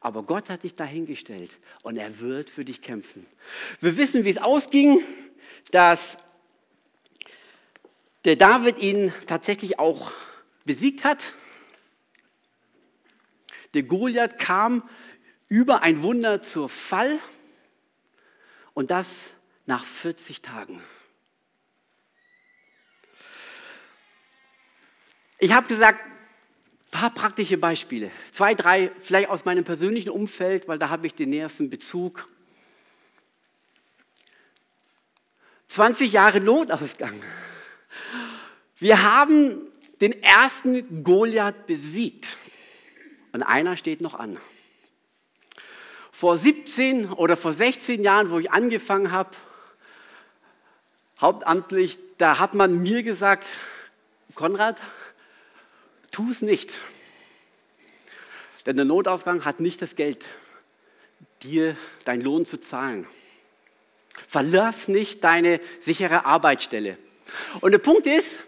[0.00, 1.50] Aber Gott hat dich dahingestellt
[1.82, 3.26] und er wird für dich kämpfen.
[3.80, 5.02] Wir wissen, wie es ausging,
[5.70, 6.18] dass
[8.24, 10.12] der David ihn tatsächlich auch
[10.64, 11.22] besiegt hat.
[13.74, 14.88] Der Goliath kam
[15.48, 17.18] über ein Wunder zur Fall
[18.72, 19.32] und das
[19.66, 20.82] nach 40 Tagen.
[25.38, 26.00] Ich habe gesagt,
[26.94, 28.12] paar praktische Beispiele.
[28.30, 32.28] Zwei, drei, vielleicht aus meinem persönlichen Umfeld, weil da habe ich den nähersten Bezug.
[35.66, 37.20] 20 Jahre Notausgang.
[38.76, 39.56] Wir haben
[40.00, 42.36] den ersten Goliath besiegt.
[43.32, 44.38] Und einer steht noch an.
[46.12, 49.30] Vor 17 oder vor 16 Jahren, wo ich angefangen habe,
[51.20, 53.48] hauptamtlich, da hat man mir gesagt,
[54.36, 54.76] Konrad,
[56.14, 56.78] tu es nicht.
[58.66, 60.24] Denn der Notausgang hat nicht das Geld,
[61.42, 63.06] dir deinen Lohn zu zahlen.
[64.28, 66.96] Verlass nicht deine sichere Arbeitsstelle.
[67.60, 68.38] Und der Punkt ist,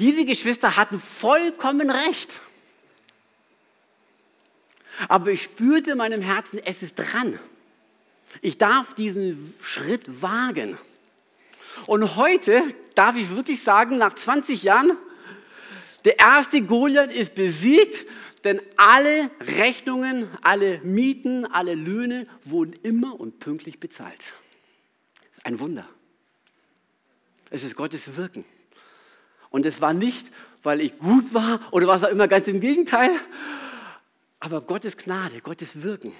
[0.00, 2.32] diese Geschwister hatten vollkommen recht.
[5.08, 7.38] Aber ich spürte in meinem Herzen, es ist dran.
[8.42, 10.76] Ich darf diesen Schritt wagen.
[11.86, 12.62] Und heute
[12.96, 14.96] darf ich wirklich sagen, nach 20 Jahren,
[16.04, 18.06] der erste Goliath ist besiegt,
[18.44, 24.20] denn alle Rechnungen, alle Mieten, alle Löhne wurden immer und pünktlich bezahlt.
[25.44, 25.86] Ein Wunder.
[27.50, 28.44] Es ist Gottes Wirken.
[29.50, 30.28] Und es war nicht,
[30.62, 33.10] weil ich gut war oder was auch immer, ganz im Gegenteil.
[34.38, 36.12] Aber Gottes Gnade, Gottes Wirken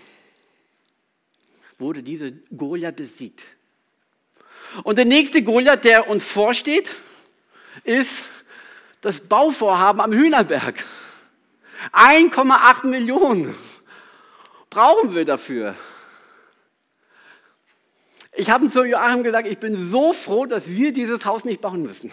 [1.79, 3.43] wurde diese Goliath besiegt.
[4.85, 6.95] Und der nächste Goliath, der uns vorsteht,
[7.85, 8.11] ist
[9.01, 10.85] das Bauvorhaben am Hühnerberg.
[11.93, 13.57] 1,8 Millionen
[14.69, 15.75] brauchen wir dafür.
[18.33, 21.83] Ich habe zu Joachim gesagt, ich bin so froh, dass wir dieses Haus nicht bauen
[21.83, 22.13] müssen,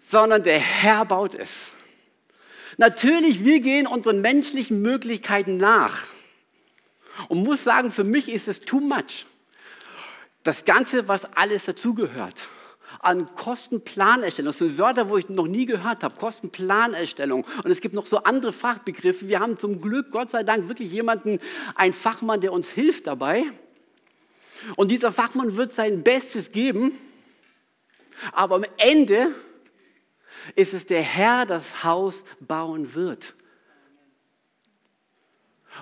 [0.00, 1.50] sondern der Herr baut es.
[2.76, 6.02] Natürlich, wir gehen unseren menschlichen Möglichkeiten nach.
[7.28, 9.26] Und muss sagen, für mich ist es too much.
[10.42, 12.36] Das Ganze, was alles dazugehört
[13.04, 14.48] an Kostenplanerstellung.
[14.48, 16.16] Das sind Wörter, wo ich noch nie gehört habe.
[16.16, 17.44] Kostenplanerstellung.
[17.62, 19.28] Und es gibt noch so andere Fachbegriffe.
[19.28, 21.38] Wir haben zum Glück, Gott sei Dank, wirklich jemanden,
[21.74, 23.44] einen Fachmann, der uns hilft dabei.
[24.76, 26.92] Und dieser Fachmann wird sein Bestes geben.
[28.32, 29.34] Aber am Ende
[30.56, 33.34] ist es der Herr, das Haus bauen wird.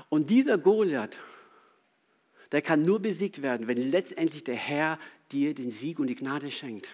[0.09, 1.17] Und dieser Goliath,
[2.51, 4.99] der kann nur besiegt werden, wenn letztendlich der Herr
[5.31, 6.93] dir den Sieg und die Gnade schenkt.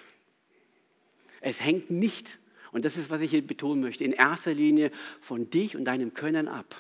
[1.41, 2.39] Es hängt nicht,
[2.73, 6.15] und das ist, was ich hier betonen möchte, in erster Linie von dich und deinem
[6.15, 6.77] Können ab,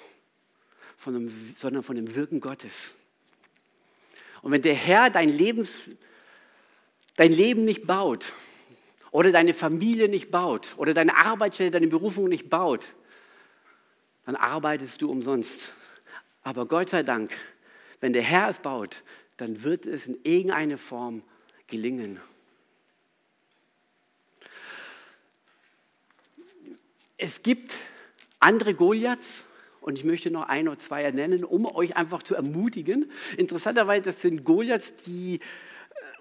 [0.97, 2.92] von dem, sondern von dem Wirken Gottes.
[4.42, 5.79] Und wenn der Herr dein, Lebens,
[7.16, 8.33] dein Leben nicht baut
[9.11, 12.85] oder deine Familie nicht baut oder deine Arbeitsstelle, deine Berufung nicht baut,
[14.25, 15.73] dann arbeitest du umsonst.
[16.42, 17.33] Aber Gott sei Dank,
[18.01, 19.03] wenn der Herr es baut,
[19.38, 21.23] dann wird es in irgendeiner Form
[21.66, 22.21] gelingen.
[27.20, 27.74] Es gibt
[28.38, 29.44] andere Goliaths
[29.81, 33.11] und ich möchte noch ein oder zwei nennen, um euch einfach zu ermutigen.
[33.37, 35.40] Interessanterweise, das sind Goliaths, die äh,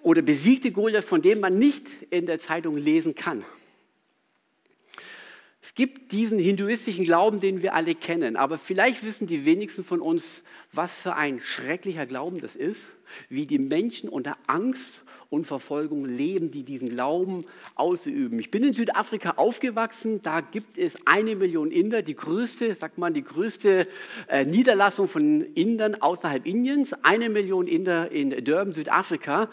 [0.02, 3.46] oder besiegte Goliaths, von denen man nicht in der Zeitung lesen kann.
[5.78, 10.44] Gibt diesen hinduistischen Glauben, den wir alle kennen, aber vielleicht wissen die wenigsten von uns,
[10.74, 12.82] was für ein schrecklicher Glauben das ist,
[13.30, 18.40] wie die Menschen unter Angst und Verfolgung leben, die diesen Glauben ausüben.
[18.40, 23.14] Ich bin in Südafrika aufgewachsen, da gibt es eine Million Inder, die größte, sagt man,
[23.14, 23.88] die größte
[24.30, 29.48] äh, Niederlassung von Indern außerhalb Indiens, eine Million Inder in Durban, Südafrika.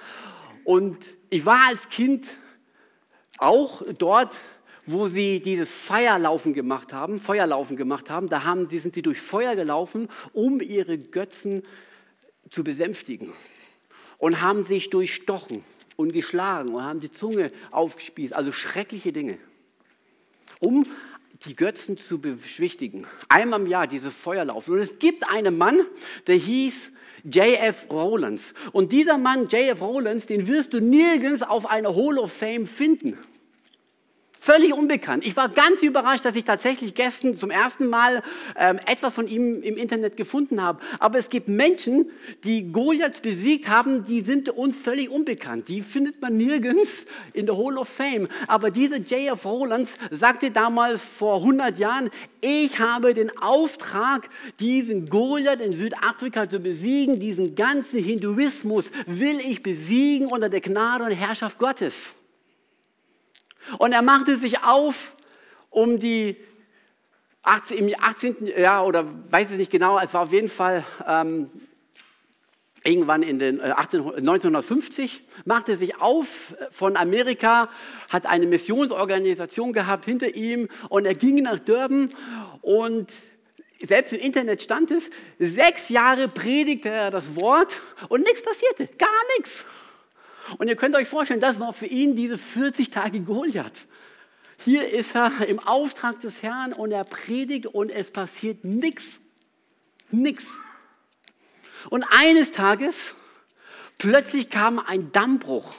[0.65, 0.97] Und
[1.29, 2.29] ich war als Kind
[3.37, 4.33] auch dort
[4.87, 9.21] wo sie dieses Feierlaufen gemacht haben, Feuerlaufen gemacht haben, da haben, die sind sie durch
[9.21, 11.63] Feuer gelaufen, um ihre Götzen
[12.51, 13.33] zu besänftigen
[14.19, 15.65] und haben sich durchstochen
[15.97, 19.39] und geschlagen und haben die Zunge aufgespießt, also schreckliche Dinge,
[20.61, 20.87] um
[21.47, 23.07] die Götzen zu beschwichtigen.
[23.29, 24.75] Einmal im Jahr diese Feuerlaufen.
[24.75, 25.81] Und es gibt einen Mann,
[26.27, 26.91] der hieß
[27.25, 27.87] J.F.
[27.91, 28.55] Rowlands.
[28.73, 29.81] Und dieser Mann, J.F.
[29.81, 33.19] Rowlands, den wirst du nirgends auf einer Hall of Fame finden.
[34.45, 35.27] Völlig unbekannt.
[35.27, 38.23] Ich war ganz überrascht, dass ich tatsächlich gestern zum ersten Mal
[38.59, 40.81] ähm, etwas von ihm im Internet gefunden habe.
[40.99, 42.11] Aber es gibt Menschen,
[42.45, 45.71] die Goliath besiegt haben, die sind uns völlig unbekannt.
[45.71, 48.29] Die findet man nirgends in der Hall of Fame.
[48.47, 49.47] Aber dieser J.F.
[49.47, 52.11] Rowlands sagte damals vor 100 Jahren,
[52.43, 54.29] ich habe den Auftrag,
[54.61, 57.19] diesen Goliath in Südafrika zu besiegen.
[57.19, 61.95] Diesen ganzen Hinduismus will ich besiegen unter der Gnade und Herrschaft Gottes.
[63.79, 65.15] Und er machte sich auf,
[65.71, 66.37] um die
[67.43, 68.47] 18, im 18.
[68.47, 71.51] Jahr oder weiß ich nicht genau, es war auf jeden Fall ähm,
[72.85, 77.69] irgendwann in den 18, äh, 1950, machte sich auf von Amerika,
[78.09, 82.11] hat eine Missionsorganisation gehabt hinter ihm und er ging nach Durban
[82.63, 83.13] und
[83.87, 87.75] selbst im Internet stand es, sechs Jahre predigte er das Wort
[88.09, 89.65] und nichts passierte, gar nichts.
[90.59, 93.87] Und ihr könnt euch vorstellen, das war für ihn diese 40 Tage Goliath.
[94.59, 99.21] Hier ist er im Auftrag des Herrn und er predigt und es passiert nichts.
[100.11, 100.47] Nichts.
[101.91, 102.95] Und eines Tages,
[103.99, 105.75] plötzlich kam ein Dammbruch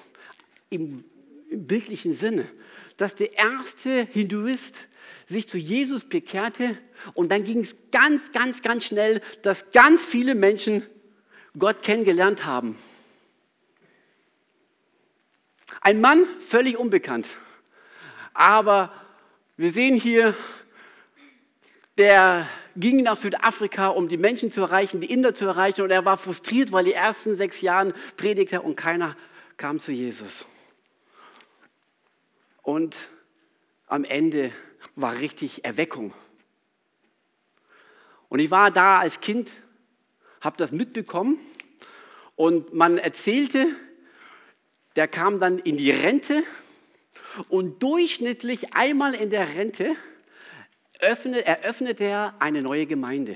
[0.69, 1.03] im,
[1.49, 2.47] im bildlichen Sinne,
[2.97, 4.75] dass der erste Hinduist
[5.27, 6.77] sich zu Jesus bekehrte
[7.13, 10.83] und dann ging es ganz, ganz, ganz schnell, dass ganz viele Menschen
[11.57, 12.77] Gott kennengelernt haben.
[15.85, 17.27] Ein Mann, völlig unbekannt.
[18.33, 18.91] Aber
[19.55, 20.35] wir sehen hier,
[21.99, 25.83] der ging nach Südafrika, um die Menschen zu erreichen, die Inder zu erreichen.
[25.83, 29.15] Und er war frustriert, weil die ersten sechs Jahre predigte und keiner
[29.57, 30.47] kam zu Jesus.
[32.63, 32.95] Und
[33.85, 34.51] am Ende
[34.95, 36.15] war richtig Erweckung.
[38.27, 39.51] Und ich war da als Kind,
[40.41, 41.37] habe das mitbekommen
[42.35, 43.67] und man erzählte,
[44.95, 46.43] der kam dann in die Rente
[47.49, 49.95] und durchschnittlich einmal in der Rente
[50.99, 53.35] eröffnete er eine neue Gemeinde.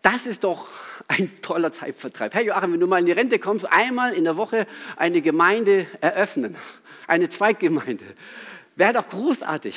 [0.00, 0.68] Das ist doch
[1.08, 2.32] ein toller Zeitvertreib.
[2.34, 5.86] Hey Joachim, wenn du mal in die Rente kommst, einmal in der Woche eine Gemeinde
[6.00, 6.56] eröffnen,
[7.06, 8.04] eine Zweiggemeinde.
[8.78, 9.74] Wäre doch großartig.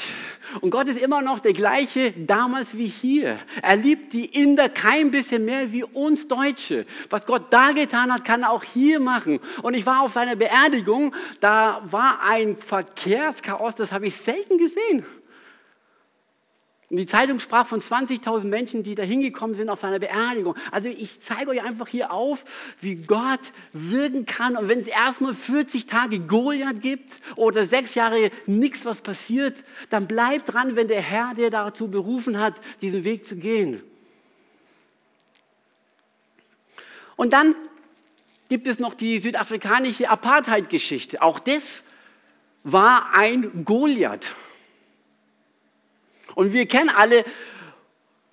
[0.59, 3.39] Und Gott ist immer noch der gleiche damals wie hier.
[3.61, 6.85] Er liebt die Inder kein bisschen mehr wie uns Deutsche.
[7.09, 9.39] Was Gott da getan hat, kann er auch hier machen.
[9.61, 15.05] Und ich war auf seiner Beerdigung, da war ein Verkehrschaos, das habe ich selten gesehen.
[16.89, 20.55] Und die Zeitung sprach von 20.000 Menschen, die da hingekommen sind auf seiner Beerdigung.
[20.71, 22.43] Also ich zeige euch einfach hier auf,
[22.81, 23.39] wie Gott
[23.73, 24.57] wirken kann.
[24.57, 29.55] Und wenn es erstmal 40 Tage Goliath gibt oder sechs Jahre nichts, was passiert,
[29.91, 33.83] dann bleib dran, wenn der Herr dir dazu berufen hat, diesen Weg zu gehen.
[37.15, 37.53] Und dann
[38.47, 41.21] gibt es noch die südafrikanische Apartheid-Geschichte.
[41.21, 41.83] Auch das
[42.63, 44.25] war ein Goliath.
[46.35, 47.25] Und wir kennen alle,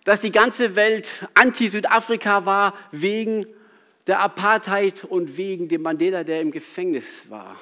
[0.04, 3.46] dass die ganze Welt anti-Südafrika war wegen
[4.06, 7.56] der Apartheid und wegen dem Mandela, der im Gefängnis war.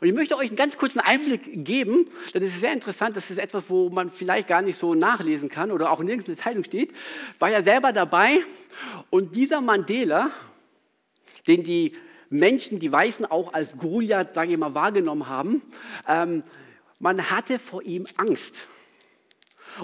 [0.00, 3.30] Und ich möchte euch einen ganz kurzen Einblick geben, denn es ist sehr interessant, das
[3.30, 6.44] ist etwas, wo man vielleicht gar nicht so nachlesen kann oder auch nirgends in der
[6.44, 6.92] Zeitung steht,
[7.38, 8.38] war ja selber dabei
[9.10, 10.30] und dieser Mandela,
[11.46, 11.92] den die
[12.30, 15.62] Menschen, die Weißen auch als Goliath, sage ich mal, wahrgenommen haben,
[16.08, 16.42] ähm,
[16.98, 18.54] man hatte vor ihm Angst.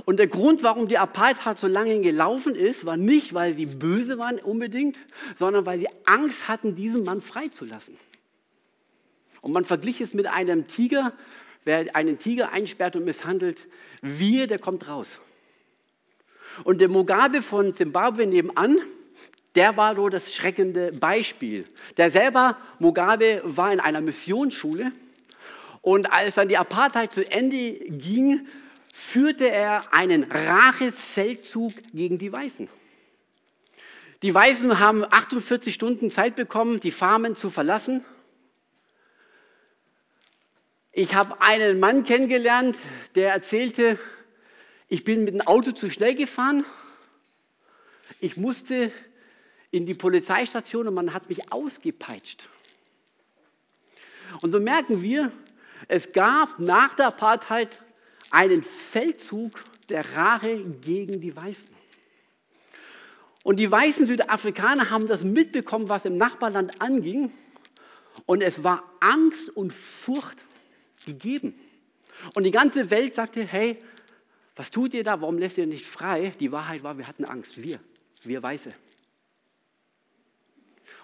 [0.04, 4.18] Und der Grund, warum die Apartheid so lange gelaufen ist, war nicht, weil sie böse
[4.18, 4.96] waren unbedingt,
[5.38, 7.96] sondern weil sie Angst hatten, diesen Mann freizulassen.
[9.40, 11.12] Und man verglich es mit einem Tiger.
[11.64, 13.58] Wer einen Tiger einsperrt und misshandelt,
[14.02, 15.20] wir, der kommt raus.
[16.64, 18.78] Und der Mugabe von Zimbabwe nebenan,
[19.54, 21.64] der war so das schreckende Beispiel.
[21.96, 24.92] Der selber, Mugabe, war in einer Missionsschule.
[25.80, 28.46] Und als dann die Apartheid zu Ende ging,
[28.98, 32.68] führte er einen Rachefeldzug gegen die Weißen.
[34.22, 38.04] Die Weißen haben 48 Stunden Zeit bekommen, die Farmen zu verlassen.
[40.90, 42.76] Ich habe einen Mann kennengelernt,
[43.14, 43.98] der erzählte,
[44.88, 46.64] ich bin mit dem Auto zu schnell gefahren.
[48.18, 48.90] Ich musste
[49.70, 52.48] in die Polizeistation und man hat mich ausgepeitscht.
[54.42, 55.30] Und so merken wir,
[55.86, 57.70] es gab nach der Apartheid
[58.30, 59.52] einen Feldzug
[59.88, 61.78] der Rache gegen die Weißen.
[63.44, 67.32] Und die weißen Südafrikaner haben das mitbekommen, was im Nachbarland anging.
[68.26, 70.36] Und es war Angst und Furcht
[71.06, 71.54] gegeben.
[72.34, 73.78] Und die ganze Welt sagte, hey,
[74.56, 75.20] was tut ihr da?
[75.20, 76.32] Warum lässt ihr nicht frei?
[76.40, 77.62] Die Wahrheit war, wir hatten Angst.
[77.62, 77.78] Wir,
[78.24, 78.70] wir Weiße.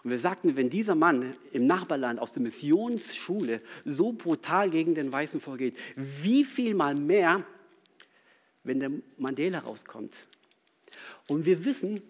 [0.05, 5.11] Und wir sagten, wenn dieser Mann im Nachbarland aus der Missionsschule so brutal gegen den
[5.11, 7.45] Weißen vorgeht, wie viel mal mehr,
[8.65, 10.15] wenn der Mandela rauskommt.
[11.27, 12.03] Und wir wissen,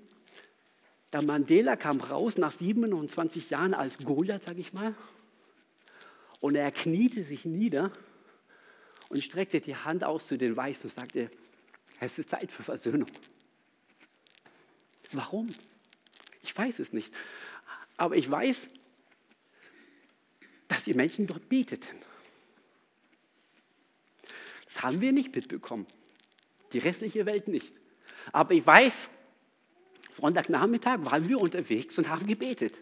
[1.13, 4.95] der Mandela kam raus nach 27 Jahren als Goliath, sage ich mal,
[6.41, 7.93] und er kniete sich nieder
[9.09, 11.31] und streckte die Hand aus zu den Weißen und sagte,
[12.01, 13.09] es ist Zeit für Versöhnung.
[15.13, 15.49] Warum?
[16.43, 17.15] Ich weiß es nicht.
[17.97, 18.57] Aber ich weiß,
[20.69, 22.05] dass die Menschen dort beteten.
[24.85, 25.87] haben wir nicht mitbekommen.
[26.73, 27.73] Die restliche Welt nicht.
[28.33, 28.93] Aber ich weiß,
[30.13, 32.75] Sonntagnachmittag waren wir unterwegs und haben gebetet.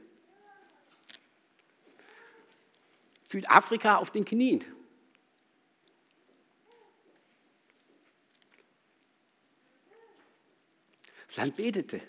[3.25, 4.65] Südafrika auf den Knien.
[11.29, 12.01] Das Land betete,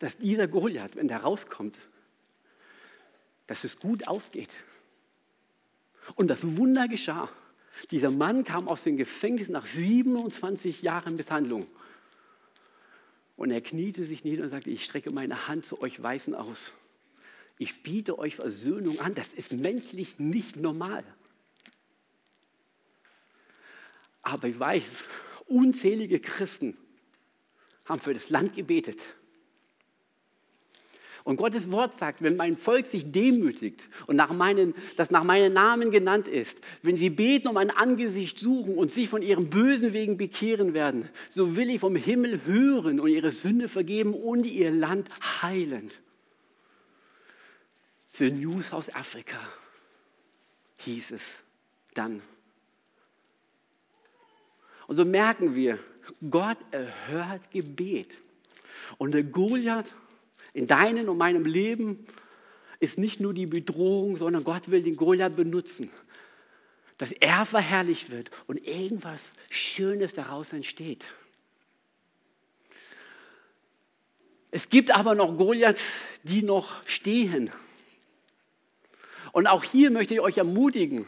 [0.00, 1.78] dass dieser Goliath, wenn der rauskommt,
[3.46, 4.50] dass es gut ausgeht.
[6.14, 7.28] Und das Wunder geschah.
[7.90, 11.66] Dieser Mann kam aus dem Gefängnis nach 27 Jahren Misshandlung.
[13.36, 16.72] Und er kniete sich nieder und sagte, ich strecke meine Hand zu euch Weißen aus.
[17.58, 19.14] Ich biete euch Versöhnung an.
[19.14, 21.04] Das ist menschlich nicht normal.
[24.22, 25.04] Aber ich weiß,
[25.46, 26.76] unzählige Christen
[27.86, 28.98] haben für das Land gebetet.
[31.24, 35.54] Und Gottes Wort sagt, wenn mein Volk sich demütigt und nach meinen, das nach meinem
[35.54, 39.94] Namen genannt ist, wenn sie beten um ein Angesicht suchen und sich von ihren bösen
[39.94, 44.70] Wegen bekehren werden, so will ich vom Himmel hören und ihre Sünde vergeben und ihr
[44.70, 45.08] Land
[45.42, 45.90] heilen.
[48.12, 49.40] The News aus Afrika
[50.76, 51.22] hieß es
[51.94, 52.20] dann.
[54.86, 55.78] Und so merken wir,
[56.28, 58.10] Gott erhört Gebet.
[58.98, 59.86] Und der Goliath
[60.54, 62.06] in deinem und meinem Leben
[62.80, 65.90] ist nicht nur die Bedrohung, sondern Gott will den Goliath benutzen,
[66.96, 71.12] dass er verherrlicht wird und irgendwas Schönes daraus entsteht.
[74.52, 75.82] Es gibt aber noch Goliaths,
[76.22, 77.50] die noch stehen.
[79.32, 81.06] Und auch hier möchte ich euch ermutigen,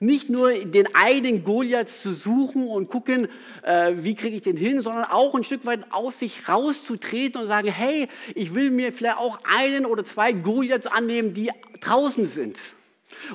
[0.00, 3.28] nicht nur den einen Goliath zu suchen und gucken,
[3.62, 7.48] äh, wie kriege ich den hin, sondern auch ein Stück weit aus sich rauszutreten und
[7.48, 12.56] sagen, hey, ich will mir vielleicht auch einen oder zwei Goliaths annehmen, die draußen sind.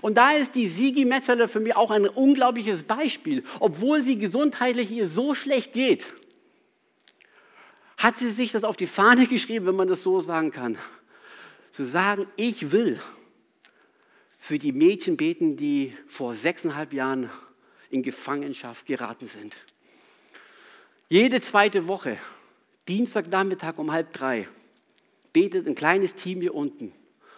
[0.01, 3.43] Und da ist die Sigi Metzeler für mich auch ein unglaubliches Beispiel.
[3.59, 6.03] Obwohl sie gesundheitlich ihr so schlecht geht,
[7.97, 10.77] hat sie sich das auf die Fahne geschrieben, wenn man das so sagen kann.
[11.71, 12.99] Zu sagen, ich will
[14.47, 17.29] für die Mädchen beten, die vor sechseinhalb Jahren
[17.89, 19.53] in Gefangenschaft geraten sind.
[21.09, 22.17] Jede zweite Woche,
[22.87, 24.47] Dienstagnachmittag um halb drei,
[25.33, 26.93] betet ein kleines Team hier unten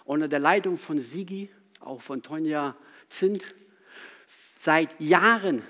[0.05, 1.49] unter der Leitung von Sigi,
[1.79, 2.75] auch von Tonja
[3.09, 3.55] Zint,
[4.61, 5.63] seit Jahren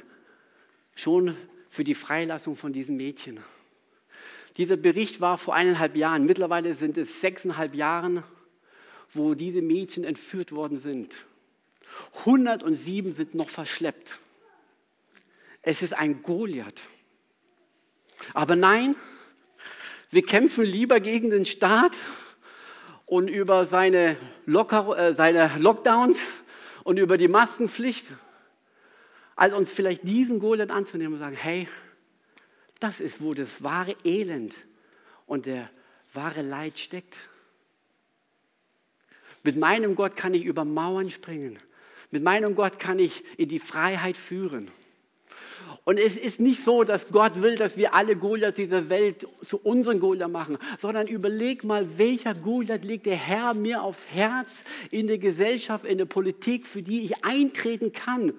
[0.93, 1.37] schon
[1.69, 3.39] für die Freilassung von diesen Mädchen.
[4.57, 6.25] Dieser Bericht war vor eineinhalb Jahren.
[6.25, 8.25] Mittlerweile sind es sechseinhalb Jahre,
[9.13, 11.13] wo diese Mädchen entführt worden sind.
[12.25, 14.19] 107 sind noch verschleppt.
[15.61, 16.79] Es ist ein Goliath.
[18.33, 18.95] Aber nein,
[20.11, 21.93] wir kämpfen lieber gegen den Staat
[23.05, 26.19] und über seine, Locker, äh, seine Lockdowns
[26.83, 28.05] und über die Maskenpflicht,
[29.35, 31.67] als uns vielleicht diesen Goliath anzunehmen und sagen, hey,
[32.79, 34.53] das ist, wo das wahre Elend
[35.25, 35.69] und der
[36.13, 37.15] wahre Leid steckt.
[39.43, 41.59] Mit meinem Gott kann ich über Mauern springen.
[42.11, 44.71] Mit meinem Gott kann ich in die Freiheit führen.
[45.83, 49.57] Und es ist nicht so, dass Gott will, dass wir alle Goliath dieser Welt zu
[49.57, 54.51] unseren Goliath machen, sondern überleg mal, welcher Goliath legt der Herr mir aufs Herz
[54.91, 58.33] in der Gesellschaft, in der Politik, für die ich eintreten kann.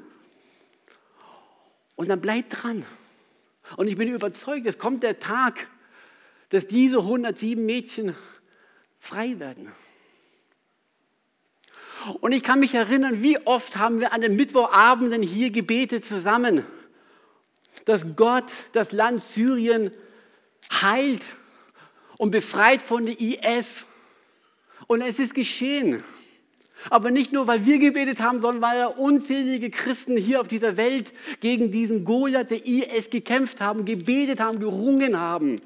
[1.97, 2.85] Und dann bleib dran.
[3.77, 5.69] Und ich bin überzeugt, es kommt der Tag,
[6.51, 8.17] dass diese 107 Mädchen
[8.99, 9.73] frei werden.
[12.21, 16.65] Und ich kann mich erinnern, wie oft haben wir an den Mittwochabenden hier gebetet zusammen,
[17.85, 19.91] dass Gott das Land Syrien
[20.71, 21.23] heilt
[22.17, 23.85] und befreit von der IS.
[24.87, 26.03] Und es ist geschehen.
[26.89, 31.13] Aber nicht nur, weil wir gebetet haben, sondern weil unzählige Christen hier auf dieser Welt
[31.41, 35.57] gegen diesen Goliath der IS gekämpft haben, gebetet haben, gerungen haben.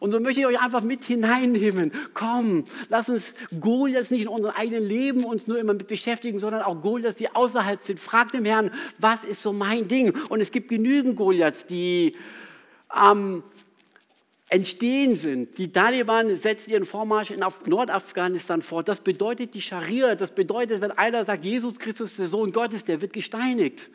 [0.00, 1.92] Und so möchte ich euch einfach mit hineinnehmen.
[2.14, 6.62] Komm, lass uns Goliaths nicht in unserem eigenen Leben uns nur immer mit beschäftigen, sondern
[6.62, 8.00] auch Goliaths, die außerhalb sind.
[8.00, 10.16] Frag dem Herrn, was ist so mein Ding?
[10.28, 12.12] Und es gibt genügend Goliaths, die
[12.88, 13.42] am
[14.48, 15.58] Entstehen sind.
[15.58, 18.86] Die Taliban setzen ihren Vormarsch in Nordafghanistan fort.
[18.88, 20.14] Das bedeutet die Scharia.
[20.14, 23.90] Das bedeutet, wenn einer sagt, Jesus Christus ist der Sohn Gottes, der wird gesteinigt.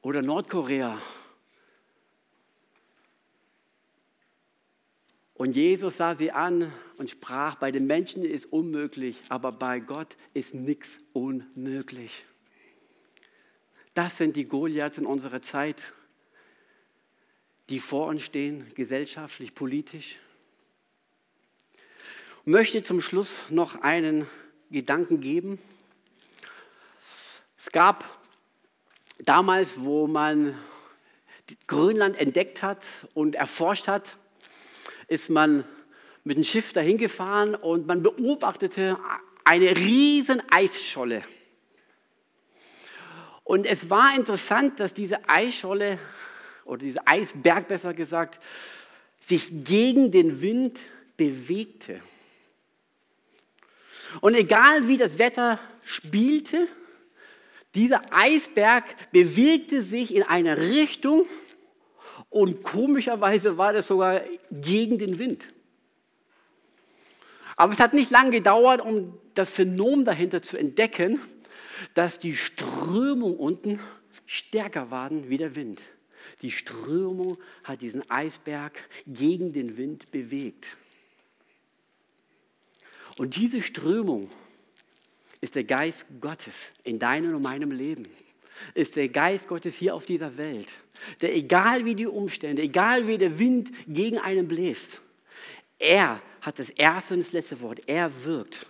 [0.00, 0.98] Oder Nordkorea.
[5.40, 10.14] Und Jesus sah sie an und sprach, bei den Menschen ist unmöglich, aber bei Gott
[10.34, 12.26] ist nichts unmöglich.
[13.94, 15.80] Das sind die Goliaths in unserer Zeit,
[17.70, 20.18] die vor uns stehen, gesellschaftlich, politisch.
[21.72, 24.26] Ich möchte zum Schluss noch einen
[24.70, 25.58] Gedanken geben.
[27.56, 28.04] Es gab
[29.20, 30.54] damals, wo man
[31.66, 32.84] Grönland entdeckt hat
[33.14, 34.18] und erforscht hat,
[35.10, 35.64] ist man
[36.22, 38.96] mit dem Schiff dahin gefahren und man beobachtete
[39.44, 41.24] eine riesen Eisscholle.
[43.42, 45.98] Und es war interessant, dass diese Eisscholle
[46.64, 48.40] oder dieser Eisberg besser gesagt
[49.26, 50.78] sich gegen den Wind
[51.16, 52.00] bewegte.
[54.20, 56.68] Und egal wie das Wetter spielte,
[57.74, 61.26] dieser Eisberg bewegte sich in eine Richtung
[62.30, 65.44] und komischerweise war das sogar gegen den Wind.
[67.56, 71.20] Aber es hat nicht lange gedauert, um das Phänomen dahinter zu entdecken,
[71.94, 73.80] dass die Strömung unten
[74.26, 75.80] stärker waren wie der Wind.
[76.42, 78.72] Die Strömung hat diesen Eisberg
[79.06, 80.76] gegen den Wind bewegt.
[83.18, 84.30] Und diese Strömung
[85.40, 86.54] ist der Geist Gottes
[86.84, 88.06] in deinem und meinem Leben.
[88.74, 90.68] Ist der Geist Gottes hier auf dieser Welt.
[91.20, 95.00] Der egal wie die Umstände, egal wie der Wind gegen einen bläst,
[95.78, 97.80] er hat das erste und das letzte Wort.
[97.86, 98.66] Er wirkt.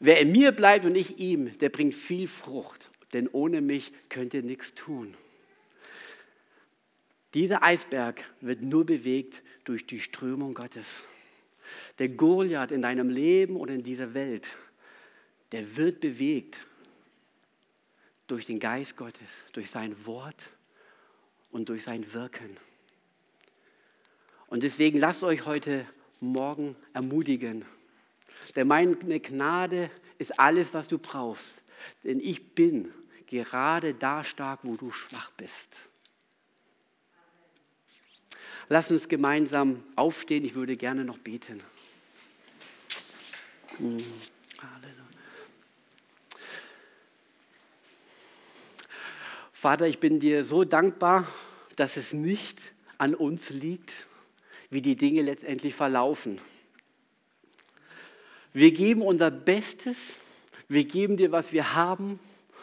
[0.00, 4.34] Wer in mir bleibt und ich ihm, der bringt viel Frucht, denn ohne mich könnt
[4.34, 5.14] ihr nichts tun.
[7.34, 11.02] Dieser Eisberg wird nur bewegt durch die Strömung Gottes.
[11.98, 14.46] Der Goliath in deinem Leben und in dieser Welt,
[15.52, 16.64] der wird bewegt
[18.26, 20.50] durch den Geist Gottes, durch sein Wort
[21.50, 22.56] und durch sein Wirken.
[24.48, 25.86] Und deswegen lasst euch heute
[26.20, 27.64] Morgen ermutigen.
[28.56, 31.62] Denn meine Gnade ist alles, was du brauchst.
[32.04, 32.92] Denn ich bin
[33.26, 35.70] gerade da stark, wo du schwach bist.
[38.68, 40.44] Lass uns gemeinsam aufstehen.
[40.44, 41.62] Ich würde gerne noch beten.
[43.78, 44.02] Hm,
[49.52, 51.26] Vater, ich bin dir so dankbar,
[51.74, 52.60] dass es nicht
[52.96, 54.06] an uns liegt,
[54.70, 56.40] wie die Dinge letztendlich verlaufen.
[58.52, 60.14] Wir geben unser Bestes,
[60.68, 62.20] wir geben dir, was wir haben,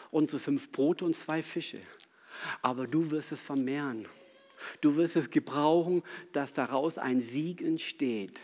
[0.09, 1.81] unsere fünf Brote und zwei Fische.
[2.61, 4.07] Aber du wirst es vermehren.
[4.81, 8.39] Du wirst es gebrauchen, dass daraus ein Sieg entsteht.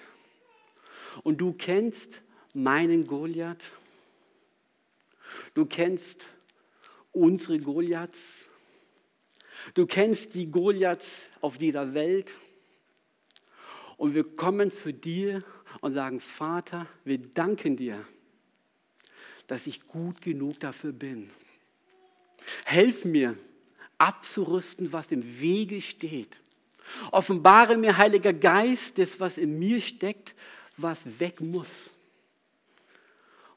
[1.23, 2.21] Und du kennst
[2.53, 3.63] meinen Goliath.
[5.53, 6.27] Du kennst
[7.11, 8.47] unsere Goliaths.
[9.73, 11.09] Du kennst die Goliaths
[11.41, 12.29] auf dieser Welt.
[13.97, 15.43] Und wir kommen zu dir
[15.81, 18.03] und sagen, Vater, wir danken dir,
[19.47, 21.29] dass ich gut genug dafür bin.
[22.65, 23.37] Helf mir,
[24.01, 26.39] abzurüsten, was im Wege steht.
[27.11, 30.35] Offenbare mir, Heiliger Geist, das, was in mir steckt,
[30.75, 31.91] was weg muss.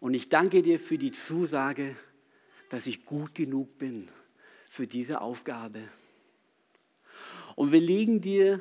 [0.00, 1.96] Und ich danke dir für die Zusage,
[2.68, 4.08] dass ich gut genug bin
[4.68, 5.80] für diese Aufgabe.
[7.56, 8.60] Und wir legen dir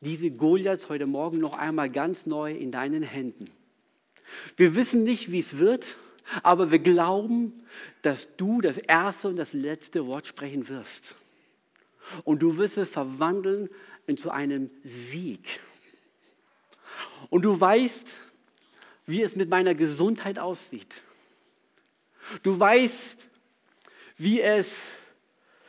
[0.00, 3.46] diese Goliaths heute Morgen noch einmal ganz neu in deinen Händen.
[4.56, 5.98] Wir wissen nicht, wie es wird,
[6.42, 7.64] aber wir glauben,
[8.02, 11.16] dass du das erste und das letzte Wort sprechen wirst.
[12.24, 13.68] Und du wirst es verwandeln
[14.16, 15.60] zu einem Sieg.
[17.30, 18.08] Und du weißt,
[19.06, 21.02] wie es mit meiner Gesundheit aussieht.
[22.42, 23.18] Du weißt,
[24.16, 24.72] wie es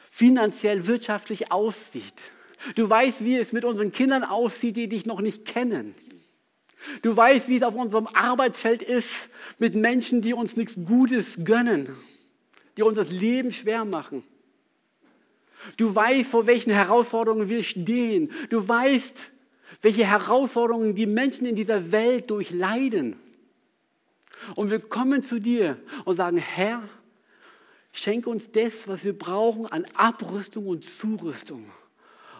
[0.09, 2.31] finanziell, wirtschaftlich aussieht.
[2.75, 5.93] Du weißt, wie es mit unseren Kindern aussieht, die dich noch nicht kennen.
[7.01, 9.09] Du weißt, wie es auf unserem Arbeitsfeld ist
[9.57, 11.95] mit Menschen, die uns nichts Gutes gönnen,
[12.77, 14.23] die uns das Leben schwer machen.
[15.75, 18.31] Du weißt, vor welchen Herausforderungen wir stehen.
[18.49, 19.31] Du weißt,
[19.81, 23.17] welche Herausforderungen die Menschen in dieser Welt durchleiden.
[24.55, 26.87] Und wir kommen zu dir und sagen, Herr,
[27.91, 31.65] schenke uns das, was wir brauchen an Abrüstung und Zurüstung,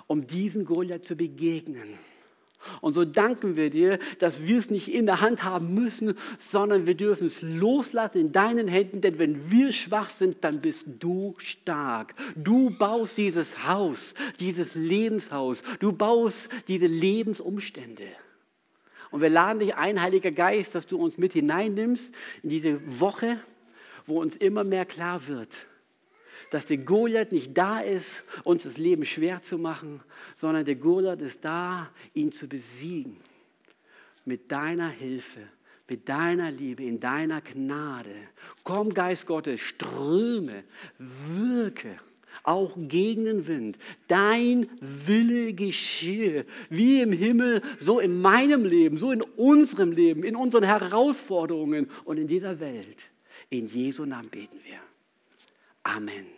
[0.06, 1.98] um diesen Goliath zu begegnen.
[2.82, 6.86] Und so danken wir dir, dass wir es nicht in der Hand haben müssen, sondern
[6.86, 11.36] wir dürfen es loslassen in deinen Händen, denn wenn wir schwach sind, dann bist du
[11.38, 12.16] stark.
[12.36, 18.08] Du baust dieses Haus, dieses Lebenshaus, du baust diese Lebensumstände.
[19.12, 23.40] Und wir laden dich ein, Heiliger Geist, dass du uns mit hineinnimmst in diese Woche,
[24.06, 25.50] wo uns immer mehr klar wird,
[26.50, 30.02] dass der Goliath nicht da ist, uns das Leben schwer zu machen,
[30.36, 33.18] sondern der Goliath ist da, ihn zu besiegen.
[34.26, 35.42] Mit deiner Hilfe,
[35.90, 38.16] mit deiner Liebe, in deiner Gnade.
[38.64, 40.64] Komm, Geist Gottes, ströme,
[40.98, 41.98] wirke
[42.44, 43.78] auch gegen den Wind.
[44.08, 50.36] Dein Wille geschehe, wie im Himmel, so in meinem Leben, so in unserem Leben, in
[50.36, 52.98] unseren Herausforderungen und in dieser Welt.
[53.50, 54.80] In Jesu Namen beten wir.
[55.84, 56.37] Amen.